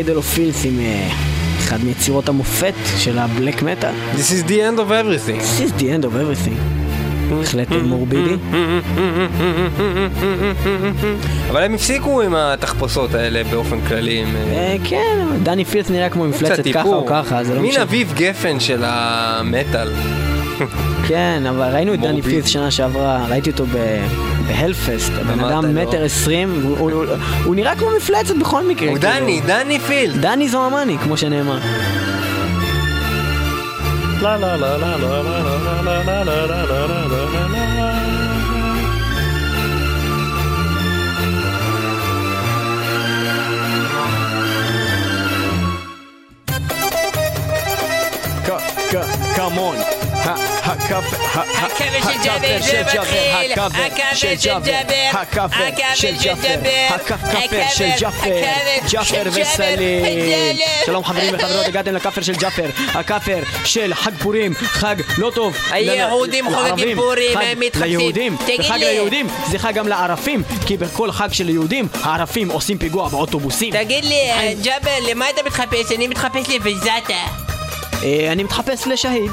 Cradle 0.06 0.18
of 0.18 0.34
Filth 0.34 0.64
עם 0.64 0.80
אה, 0.80 1.08
אחד 1.58 1.84
מיצירות 1.84 2.28
המופת 2.28 2.74
של 2.98 3.18
ה 3.18 3.25
black 3.25 3.62
metal. 3.62 3.90
This 4.14 4.18
is 4.18 4.48
the 4.48 4.52
end 4.52 4.78
of 4.78 4.90
everything. 4.90 5.40
This 5.40 5.60
is 5.60 5.80
the 5.80 5.84
end 5.84 6.04
of 6.04 6.12
everything. 6.14 6.56
בהחלט 7.30 7.68
מורבידי. 7.84 8.36
אבל 11.50 11.62
הם 11.62 11.74
הפסיקו 11.74 12.22
עם 12.22 12.34
התחפושות 12.34 13.14
האלה 13.14 13.44
באופן 13.44 13.80
כללי. 13.80 14.24
אה, 14.24 14.28
אה, 14.56 14.76
כן, 14.84 15.26
דני 15.42 15.64
פילס 15.64 15.90
נראה 15.90 16.08
כמו 16.08 16.24
מפלצת 16.24 16.64
ככה. 16.74 16.88
או 16.88 17.06
ככה, 17.06 17.44
זה 17.44 17.54
לא 17.54 17.60
מין 17.60 17.70
משנה. 17.70 17.82
אביב 17.82 18.12
גפן 18.16 18.60
של 18.60 18.82
המטאל. 18.84 19.92
כן, 21.08 21.42
אבל 21.48 21.74
ראינו 21.74 21.94
את 21.94 22.00
דני. 22.00 22.22
פילס 22.22 22.46
שנה 22.46 22.70
שעברה, 22.70 23.26
ראיתי 23.28 23.50
אותו 23.50 23.64
ב- 23.66 24.35
ב 24.48 24.54
Hellfest, 24.54 25.12
הבן 25.20 25.40
אדם. 25.40 25.74
מטר 25.74 26.04
עשרים, 26.04 26.62
הוא- 26.62 26.90
נראה 27.56 27.76
כמו 27.76 27.88
מפלצת 27.96 28.34
בכל 28.36 28.68
מקרה. 28.68 28.88
הוא 28.88 28.98
כאילו. 28.98 29.12
דני, 29.20 29.40
דני 29.46 29.80
פילס. 29.80 30.16
דני 30.16 30.48
זוהמני, 30.48 30.98
כמו 30.98 31.16
שנאמר. 31.16 31.58
קאמון. 34.20 35.85
הכבל 50.92 52.00
של 52.02 52.18
ג'אבר. 52.24 52.56
הכבל 53.52 54.14
של 54.14 54.34
ג'אבר. 54.44 54.72
הכאפר 55.12 55.94
של. 55.94 56.12
ג'אבר. 56.22 57.68
של 57.74 57.88
ג'אפר. 58.90 59.22
וסלים. 59.32 60.56
שלום 60.86 61.04
חברים 61.04 61.34
וחברות, 61.34 61.66
הגעתם 61.66 61.94
לכאפר 61.94 62.22
של 62.22 62.34
ג'אפר. 62.34 62.70
הכאפר 62.94 63.38
של 63.64 63.94
חג 63.94 64.10
פורים, 64.22 64.54
חג 64.54 64.96
לא 65.18 65.30
טוב. 65.34 65.56
היהודים 65.70 66.44
חוגגים 66.54 66.96
פורים, 66.96 67.38
הם 67.38 67.60
מתחפשים. 67.60 67.98
ליהודים, 67.98 68.36
וחג 68.58 68.72
לי. 68.78 68.84
ליהודים 68.84 69.26
זה 69.50 69.58
חג 69.58 69.74
גם 69.74 69.88
לערפים, 69.88 70.42
כי 70.66 70.76
בכל 70.76 71.12
חג 71.12 71.28
של 71.32 71.48
יהודים, 71.48 71.88
הערפים 72.02 72.50
עושים 72.50 72.78
פיגוע 72.78 73.08
באוטובוסים. 73.08 73.72
תגיד 73.72 74.04
לי, 74.04 74.20
ג'אבר, 74.62 74.90
למה 75.10 75.30
אתה 75.30 75.42
מתחפש? 75.46 75.92
אני 75.94 76.08
מתחפש 76.08 76.48
לויזאטה. 76.48 77.14
אה, 78.02 78.32
אני 78.32 78.42
מתחפש 78.42 78.86
לשהיד. 78.86 79.30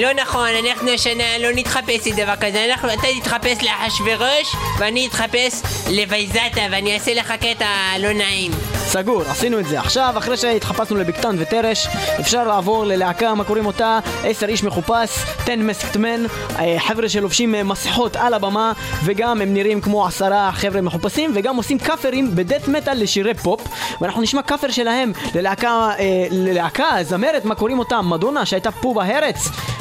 לא 0.00 0.12
נכון, 0.12 0.48
אנחנו 0.66 0.90
השנה 0.90 1.38
לא 1.38 1.48
נתחפש 1.54 2.06
לדבר 2.06 2.36
כזה, 2.40 2.64
אנחנו, 2.64 2.92
אתה 2.92 3.06
תתחפש 3.20 3.58
לאחשוורוש 3.62 4.54
ואני 4.78 5.06
אתחפש 5.06 5.62
לוויזאטה 5.90 6.62
ואני 6.70 6.94
אעשה 6.94 7.14
לך 7.14 7.32
קטע 7.40 7.68
לא 7.98 8.12
נעים. 8.12 8.73
סגור, 8.86 9.22
עשינו 9.22 9.58
את 9.58 9.66
זה. 9.66 9.80
עכשיו, 9.80 10.14
אחרי 10.18 10.36
שהתחפשנו 10.36 10.96
לבקטן 10.96 11.36
וטרש, 11.38 11.88
אפשר 12.20 12.48
לעבור 12.48 12.84
ללהקה, 12.84 13.34
מה 13.34 13.44
קוראים 13.44 13.66
אותה? 13.66 13.98
עשר 14.24 14.46
איש 14.46 14.62
מחופש, 14.64 15.10
10 15.42 15.52
masked 15.52 15.96
men, 15.96 16.30
אה, 16.58 16.76
חבר'ה 16.78 17.08
שלובשים 17.08 17.54
אה, 17.54 17.62
מסכות 17.62 18.16
על 18.16 18.34
הבמה, 18.34 18.72
וגם 19.04 19.40
הם 19.40 19.54
נראים 19.54 19.80
כמו 19.80 20.06
עשרה 20.06 20.50
חבר'ה 20.52 20.80
מחופשים, 20.80 21.32
וגם 21.34 21.56
עושים 21.56 21.78
כאפרים 21.78 22.36
בדט 22.36 22.68
מטאל 22.68 23.02
לשירי 23.02 23.34
פופ, 23.34 23.60
ואנחנו 24.00 24.22
נשמע 24.22 24.42
כאפר 24.42 24.70
שלהם 24.70 25.12
ללהקה, 25.34 25.90
אה, 25.98 26.26
ללהקה, 26.30 26.90
זמרת, 27.02 27.44
מה 27.44 27.54
קוראים 27.54 27.78
אותה? 27.78 28.02
מדונה, 28.02 28.46
שהייתה 28.46 28.70
פה. 28.70 28.94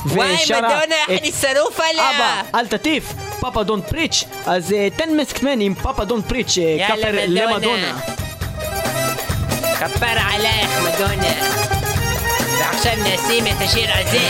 וואי, 0.05 0.33
ושרה 0.33 0.57
מדונה, 0.57 0.95
את 1.05 1.21
אני 1.21 1.31
שרוף 1.31 1.79
עליה! 1.79 2.09
אבא, 2.09 2.59
אל 2.59 2.67
תטיף, 2.67 3.13
פאפה 3.39 3.63
דון 3.63 3.81
פריץ', 3.81 4.23
אז 4.45 4.75
10 4.95 5.03
masked 5.03 5.39
men 5.39 5.59
עם 5.59 5.73
פאפה 5.75 6.05
דון 6.05 6.21
פריץ', 6.21 6.57
כאפר 6.87 7.11
מדונה. 7.27 7.51
למדונה. 7.51 8.22
כפר 9.87 10.05
עלייך, 10.05 10.79
מדונה. 10.79 11.33
ועכשיו 12.59 12.93
נשים 12.95 13.47
את 13.47 13.61
השיר 13.61 13.89
הזה. 13.93 14.29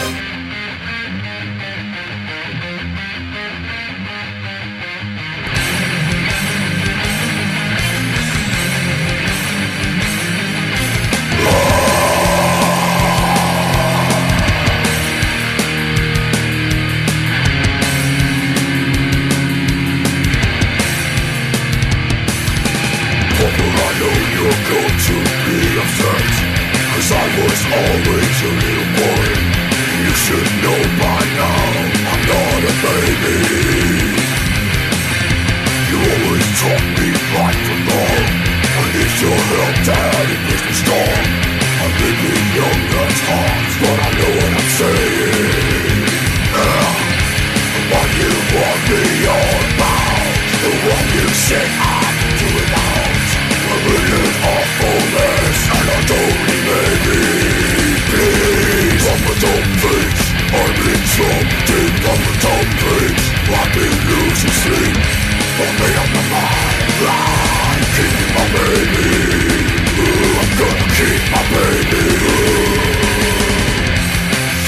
Papa, 23.39 23.65
I 23.85 23.99
know 23.99 24.15
you're 24.33 24.59
going 24.69 24.99
to 25.07 25.42
be 25.73 25.79
upset 25.79 26.33
Cause 26.93 27.09
I 27.11 27.25
was 27.41 27.59
always 27.81 28.37
a 28.45 28.51
little 28.61 28.89
boy. 29.01 29.25
You 30.05 30.13
should 30.23 30.49
know 30.61 30.79
by 31.01 31.21
now 31.41 31.65
I'm 32.11 32.21
not 32.29 32.61
a 32.61 32.73
baby. 32.85 33.39
You 35.89 35.97
always 36.13 36.47
taught 36.61 36.85
me 36.97 37.09
right 37.33 37.59
from 37.65 37.81
wrong. 37.89 38.25
I 38.77 38.83
need 38.93 39.13
your 39.23 39.39
help, 39.49 39.77
Dad, 39.89 40.25
it 40.33 40.41
makes 40.45 40.63
me 40.69 40.73
strong 40.83 41.25
I 41.81 41.87
may 41.99 42.13
be 42.21 42.33
young 42.57 42.81
at 43.03 43.17
heart 43.27 43.71
But 43.81 43.97
I 43.97 44.09
know 44.17 44.31
what 44.37 44.51
I'm 44.59 44.69
saying. 44.79 45.97
Yeah. 46.53 46.93
What 47.89 48.09
you 48.21 48.31
want 48.53 48.81
me 48.89 49.03
all 49.35 49.61
about 49.73 50.33
The 50.61 50.71
one 50.93 51.07
you 51.17 51.27
say 51.33 51.65
I'm 51.81 52.02
I'm 59.33 60.77
in 60.85 61.01
some 61.09 61.47
deep 61.65 61.95
I'm 62.05 62.21
a 62.21 62.33
dumb 62.37 62.69
bitch 62.77 63.23
I've 63.49 63.71
been 63.73 63.97
losing 64.05 64.55
sleep 64.61 64.97
I 65.57 65.65
made 65.81 65.97
up 65.97 66.09
my 66.13 66.23
mind 66.33 66.77
I'm 67.01 67.81
keeping 67.97 68.31
my 68.37 68.45
baby 68.53 69.09
Ooh, 69.97 70.37
I'm 70.37 70.51
gonna 70.61 70.87
keep 70.93 71.23
my 71.33 71.43
baby 71.49 72.05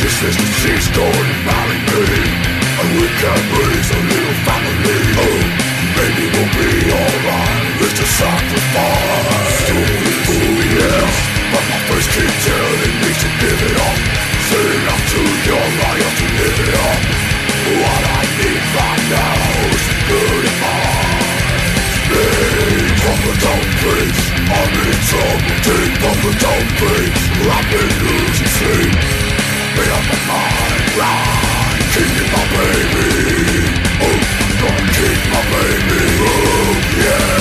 She 0.01 0.07
says 0.09 0.33
that 0.33 0.51
she's 0.65 0.87
going 0.97 1.27
to 1.29 1.37
marry 1.45 1.79
me 1.85 2.01
And 2.81 2.87
we 2.97 3.05
can 3.21 3.41
raise 3.53 3.89
a 3.93 3.99
little 4.01 4.37
family 4.49 5.01
Oh, 5.13 5.41
maybe 5.93 6.23
we'll 6.33 6.53
be 6.57 6.89
alright 6.89 7.85
It's 7.85 8.01
sacrifice 8.17 9.14
place 23.85 24.21
I'm 24.49 24.73
in 24.81 24.97
trouble 25.09 25.55
deep 25.61 25.93
from 26.01 26.17
the 26.25 26.33
dumb 26.41 26.67
place 26.81 27.21
I've 27.45 27.67
been 27.69 27.91
losing 28.09 28.51
sleep 28.57 28.93
Made 29.77 29.91
up 29.93 30.03
my 30.09 30.19
mind 30.29 30.65
Keeping 31.95 32.29
my 32.29 32.43
baby. 32.51 33.07
Oh, 34.03 34.19
gonna 34.59 34.91
keep 34.91 35.19
my 35.31 35.41
baby. 35.51 36.01
Oh, 36.19 36.75
yeah 36.97 37.34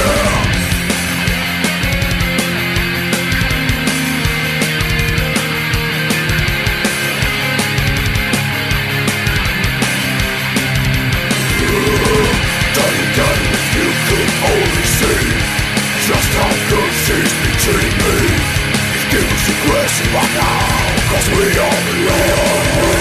Seeing 17.64 17.78
me. 17.78 18.44
Is 18.92 19.04
giving 19.08 19.30
us 19.32 19.48
aggression 19.48 20.06
right 20.12 20.32
now 20.36 21.08
Cause 21.08 21.28
we 21.30 21.44
are 21.56 21.80
the 21.88 22.12
end 22.12 22.93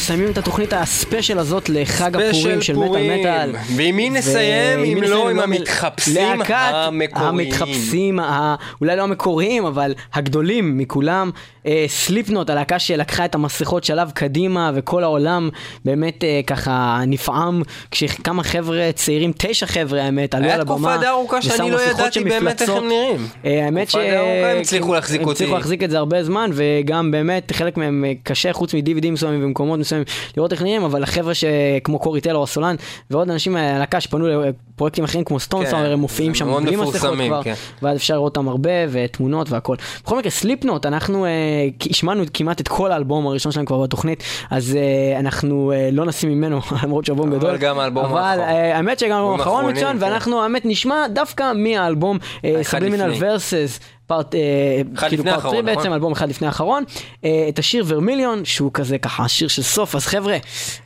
מסיימים 0.00 0.30
את 0.30 0.38
התוכנית 0.38 0.72
הספיישל 0.72 1.38
הזאת 1.38 1.68
לחג 1.68 2.16
הפורים 2.16 2.62
של 2.62 2.76
מטאל. 2.76 3.20
מטאל. 3.20 3.52
ועם 3.76 3.96
מי 3.96 4.10
נסיים, 4.10 4.84
אם 4.84 5.02
לא? 5.02 5.30
עם 5.30 5.36
לא, 5.36 5.42
המתחפשים 5.42 6.42
המקוריים. 6.48 7.28
המתחפשים, 7.28 8.20
אולי 8.80 8.96
לא 8.96 9.02
המקוריים, 9.02 9.66
אבל 9.66 9.94
הגדולים 10.14 10.78
מכולם. 10.78 11.30
אה, 11.66 11.84
סליפנוט, 11.88 12.50
הלהקה 12.50 12.78
שלקחה 12.78 13.24
את 13.24 13.34
המסכות 13.34 13.84
שלב 13.84 14.10
קדימה, 14.10 14.70
וכל 14.74 15.02
העולם 15.02 15.48
באמת 15.84 16.24
אה, 16.24 16.40
ככה 16.46 17.00
נפעם, 17.06 17.62
כשכמה 17.90 18.42
חבר'ה 18.42 18.90
צעירים, 18.94 19.32
תשע 19.38 19.66
חבר'ה 19.66 20.02
האמת, 20.02 20.34
עלו 20.34 20.44
היה 20.44 20.54
על 20.54 20.60
הבמה. 20.60 20.76
תקופה 20.76 20.96
די 20.96 21.06
ארוכה 21.06 21.42
שאני 21.42 21.70
לא 21.70 21.80
ידעתי 21.80 22.24
באמת 22.24 22.62
איך. 22.62 22.70
הם 22.70 22.88
נראים. 22.88 23.28
אה, 23.44 23.64
האמת 23.64 23.90
ש... 23.90 23.92
תקופה 23.92 24.10
די 24.10 24.16
ארוכה 24.16 24.50
הם 24.50 24.60
הצליחו 24.60 24.94
להחזיק 24.94 25.20
אותי. 25.20 25.32
הצליחו 25.32 25.54
להחזיק 25.54 25.82
את 25.82 25.90
זה 25.90 25.98
הרבה 25.98 26.24
זמן, 26.24 26.50
וגם 26.54 27.10
באמת 27.10 27.52
חלק 27.52 27.76
מהם 27.76 28.04
קשה, 28.22 28.52
חוץ 28.52 28.74
מ-DVD 28.74 29.10
מסוימים 29.10 29.44
ומקומות 29.44 29.78
מסוימים, 29.90 30.06
לראות 30.36 30.52
איך 30.52 30.62
נראים, 30.62 30.82
אבל 30.82 31.02
החבר'ה 31.02 31.32
שכמו 31.34 31.98
קורי 31.98 32.20
טלר 32.20 32.42
הסולן, 32.42 32.76
ועוד 33.10 33.30
אנשים 33.30 33.52
מהלהקה 33.52 34.00
שפנו 34.00 34.26
לפרויקטים 34.28 35.04
אחרים 35.04 35.24
כמו 35.24 35.40
סטונסאר, 35.40 35.86
כן, 35.86 35.92
הם 35.92 35.98
מופיעים 35.98 36.34
שם 36.34 36.64
בלי 36.64 36.76
מסכות 36.76 37.18
כבר, 37.26 37.42
כן. 37.42 37.54
ואז 37.82 37.96
אפשר 37.96 38.14
לראות 38.14 38.36
אותם 38.36 38.48
הרבה, 38.48 38.70
ותמונות 38.90 39.50
והכל. 39.50 39.76
בכל 40.04 40.18
מקרה, 40.18 40.30
סליפנוט, 40.30 40.86
אנחנו 40.86 41.24
אה, 41.24 41.30
השמענו 41.90 42.24
כמעט 42.34 42.60
את 42.60 42.68
כל 42.68 42.92
האלבום 42.92 43.26
הראשון 43.26 43.52
שלהם 43.52 43.66
כבר 43.66 43.78
בתוכנית, 43.78 44.22
אז 44.50 44.76
אה, 44.76 45.20
אנחנו 45.20 45.72
אה, 45.72 45.88
לא 45.92 46.04
נשים 46.04 46.30
ממנו, 46.30 46.60
למרות 46.82 47.04
שהוא 47.04 47.14
אלבום 47.14 47.28
אבל 47.28 47.38
גדול. 47.38 47.56
גם 47.56 47.78
האלבום 47.78 48.04
אבל 48.04 48.18
האחרון. 48.18 48.48
אה, 48.48 48.76
האמת 48.76 48.98
שגם 48.98 49.16
האלבום 49.16 49.40
האחרון 49.40 49.70
מצוין, 49.70 49.98
כן. 49.98 50.04
ואנחנו 50.04 50.42
האמת 50.42 50.62
נשמע 50.64 51.06
דווקא 51.12 51.52
מהאלבום 51.54 52.18
האחד 52.44 52.78
סבלימינל. 52.78 53.12
ורסס. 53.18 53.80
פארט, 54.10 54.34
אה, 54.34 54.40
אחד 54.94 55.08
כאילו 55.08 55.22
לפני 55.22 55.30
פארט 55.32 55.42
3 55.42 55.44
האחרון, 55.44 55.66
בעצם, 55.66 55.80
נכון? 55.80 55.92
אלבום 55.92 56.12
אחד 56.12 56.28
לפני 56.28 56.46
האחרון, 56.46 56.84
אה, 57.24 57.46
את 57.48 57.58
השיר 57.58 57.84
ורמיליון, 57.86 58.44
שהוא 58.44 58.70
כזה 58.74 58.98
ככה 58.98 59.28
שיר 59.28 59.48
של 59.48 59.62
סוף, 59.62 59.94
אז 59.94 60.06
חבר'ה, 60.06 60.36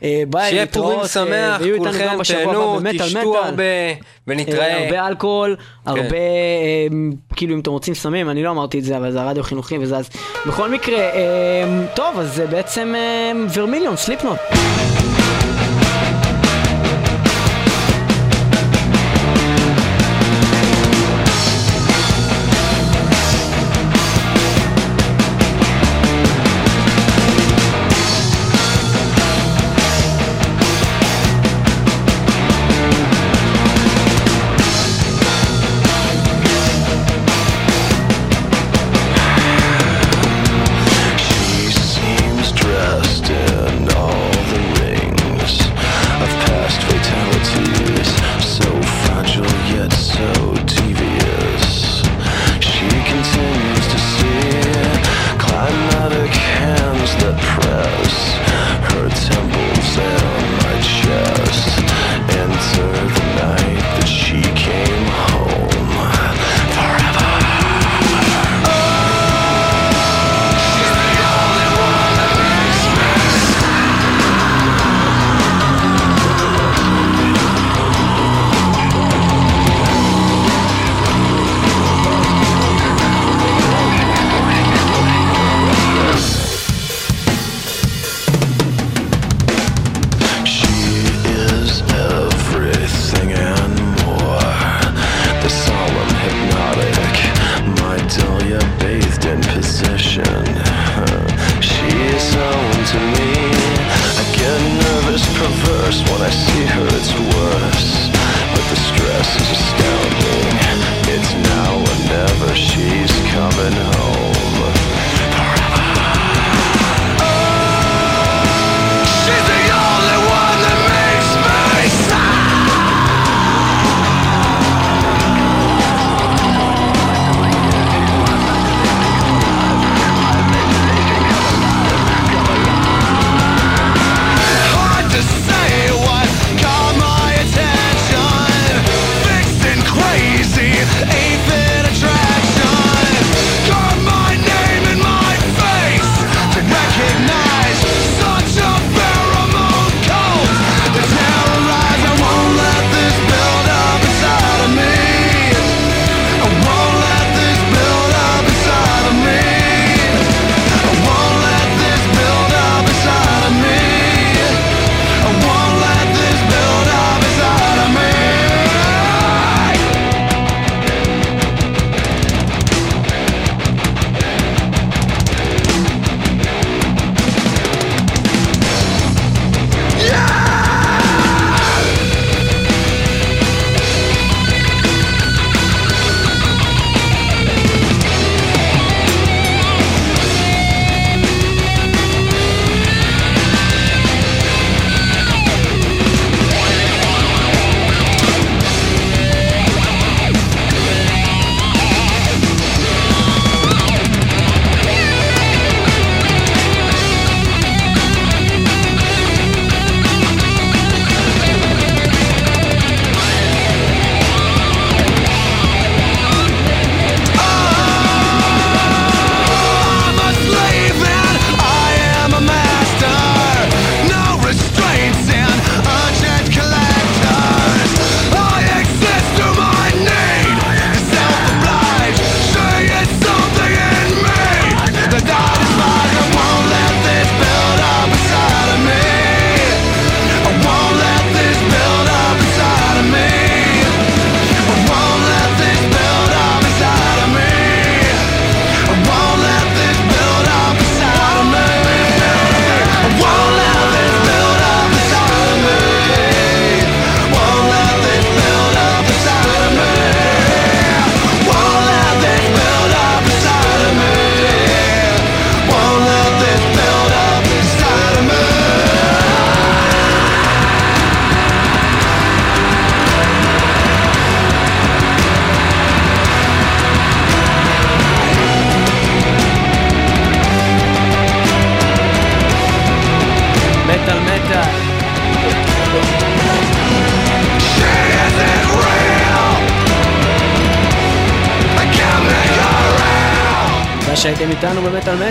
אה, 0.03 0.23
ביי, 0.29 0.49
שיהיה 0.49 0.65
פורים 0.67 0.99
שמח, 1.07 1.61
כולכם 1.77 2.07
תהנו, 2.23 2.79
תשתו. 2.99 3.37
הרבה, 3.37 3.63
אה, 3.63 3.93
ונתראה. 4.27 4.83
הרבה 4.83 5.07
אלכוהול, 5.07 5.55
כן. 5.55 5.91
הרבה, 5.91 6.01
אה, 6.17 6.87
כאילו 7.35 7.55
אם 7.55 7.59
אתם 7.59 7.71
רוצים 7.71 7.93
סמים, 7.93 8.29
אני 8.29 8.43
לא 8.43 8.49
אמרתי 8.49 8.79
את 8.79 8.83
זה, 8.83 8.97
אבל 8.97 9.11
זה 9.11 9.21
הרדיו 9.21 9.41
החינוכי 9.41 9.77
וזה 9.77 9.97
אז. 9.97 10.09
בכל 10.47 10.69
מקרה, 10.69 10.97
אה, 10.99 11.85
טוב, 11.95 12.19
אז 12.19 12.35
זה 12.35 12.47
בעצם 12.47 12.93
אה, 12.95 13.31
ורמיליון, 13.53 13.95
סליפנוט. 13.95 14.39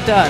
מטאל. 0.04 0.28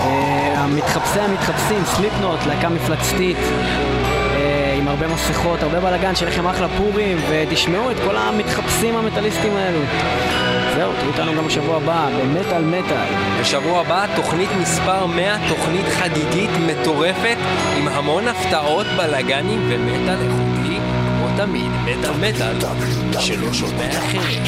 אה, 0.00 0.54
המתחפשי 0.56 1.20
המתחפשים, 1.20 1.84
סליפנוט, 1.84 2.40
להקה 2.46 2.68
מפלצתית. 2.68 3.36
אה, 3.36 4.74
עם 4.78 4.88
הרבה 4.88 5.06
מסכות, 5.06 5.62
הרבה 5.62 5.80
בלאגן, 5.80 6.14
שיהיה 6.14 6.32
לכם 6.32 6.46
אחלה 6.46 6.68
פורים, 6.68 7.18
ותשמעו 7.30 7.90
את 7.90 7.96
כל 8.04 8.16
המתחפשים 8.16 8.96
המטאליסטים 8.96 9.56
האלו. 9.56 9.80
זהו, 10.74 10.92
תראו 11.00 11.08
אותנו 11.08 11.34
גם 11.36 11.46
בשבוע 11.46 11.76
הבא, 11.76 12.08
במטאל 12.20 12.64
מטאל. 12.64 13.14
בשבוע 13.40 13.80
הבא 13.80 14.06
תוכנית 14.16 14.50
מספר 14.60 15.06
100, 15.06 15.36
תוכנית 15.48 15.86
חגיגית 15.86 16.50
מטורפת, 16.66 17.36
עם 17.76 17.88
המון 17.88 18.28
הפתעות, 18.28 18.86
בלאגנים 18.96 19.68
ומטאל 19.68 20.18
איכותי, 20.22 20.78
כמו 21.18 21.28
תמיד, 21.36 21.70
מטאל. 21.86 22.10
מטאל, 22.10 22.54
שלא 23.20 23.52
שומע 23.52 23.90
אחרת. 23.90 24.42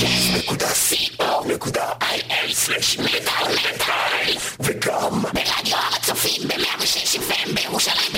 וגם 4.61 5.23
ברדיו 5.23 5.79
הצופים 5.97 6.49
ב-106 6.49 7.19
FM 7.19 7.53
בירושלים 7.55 8.13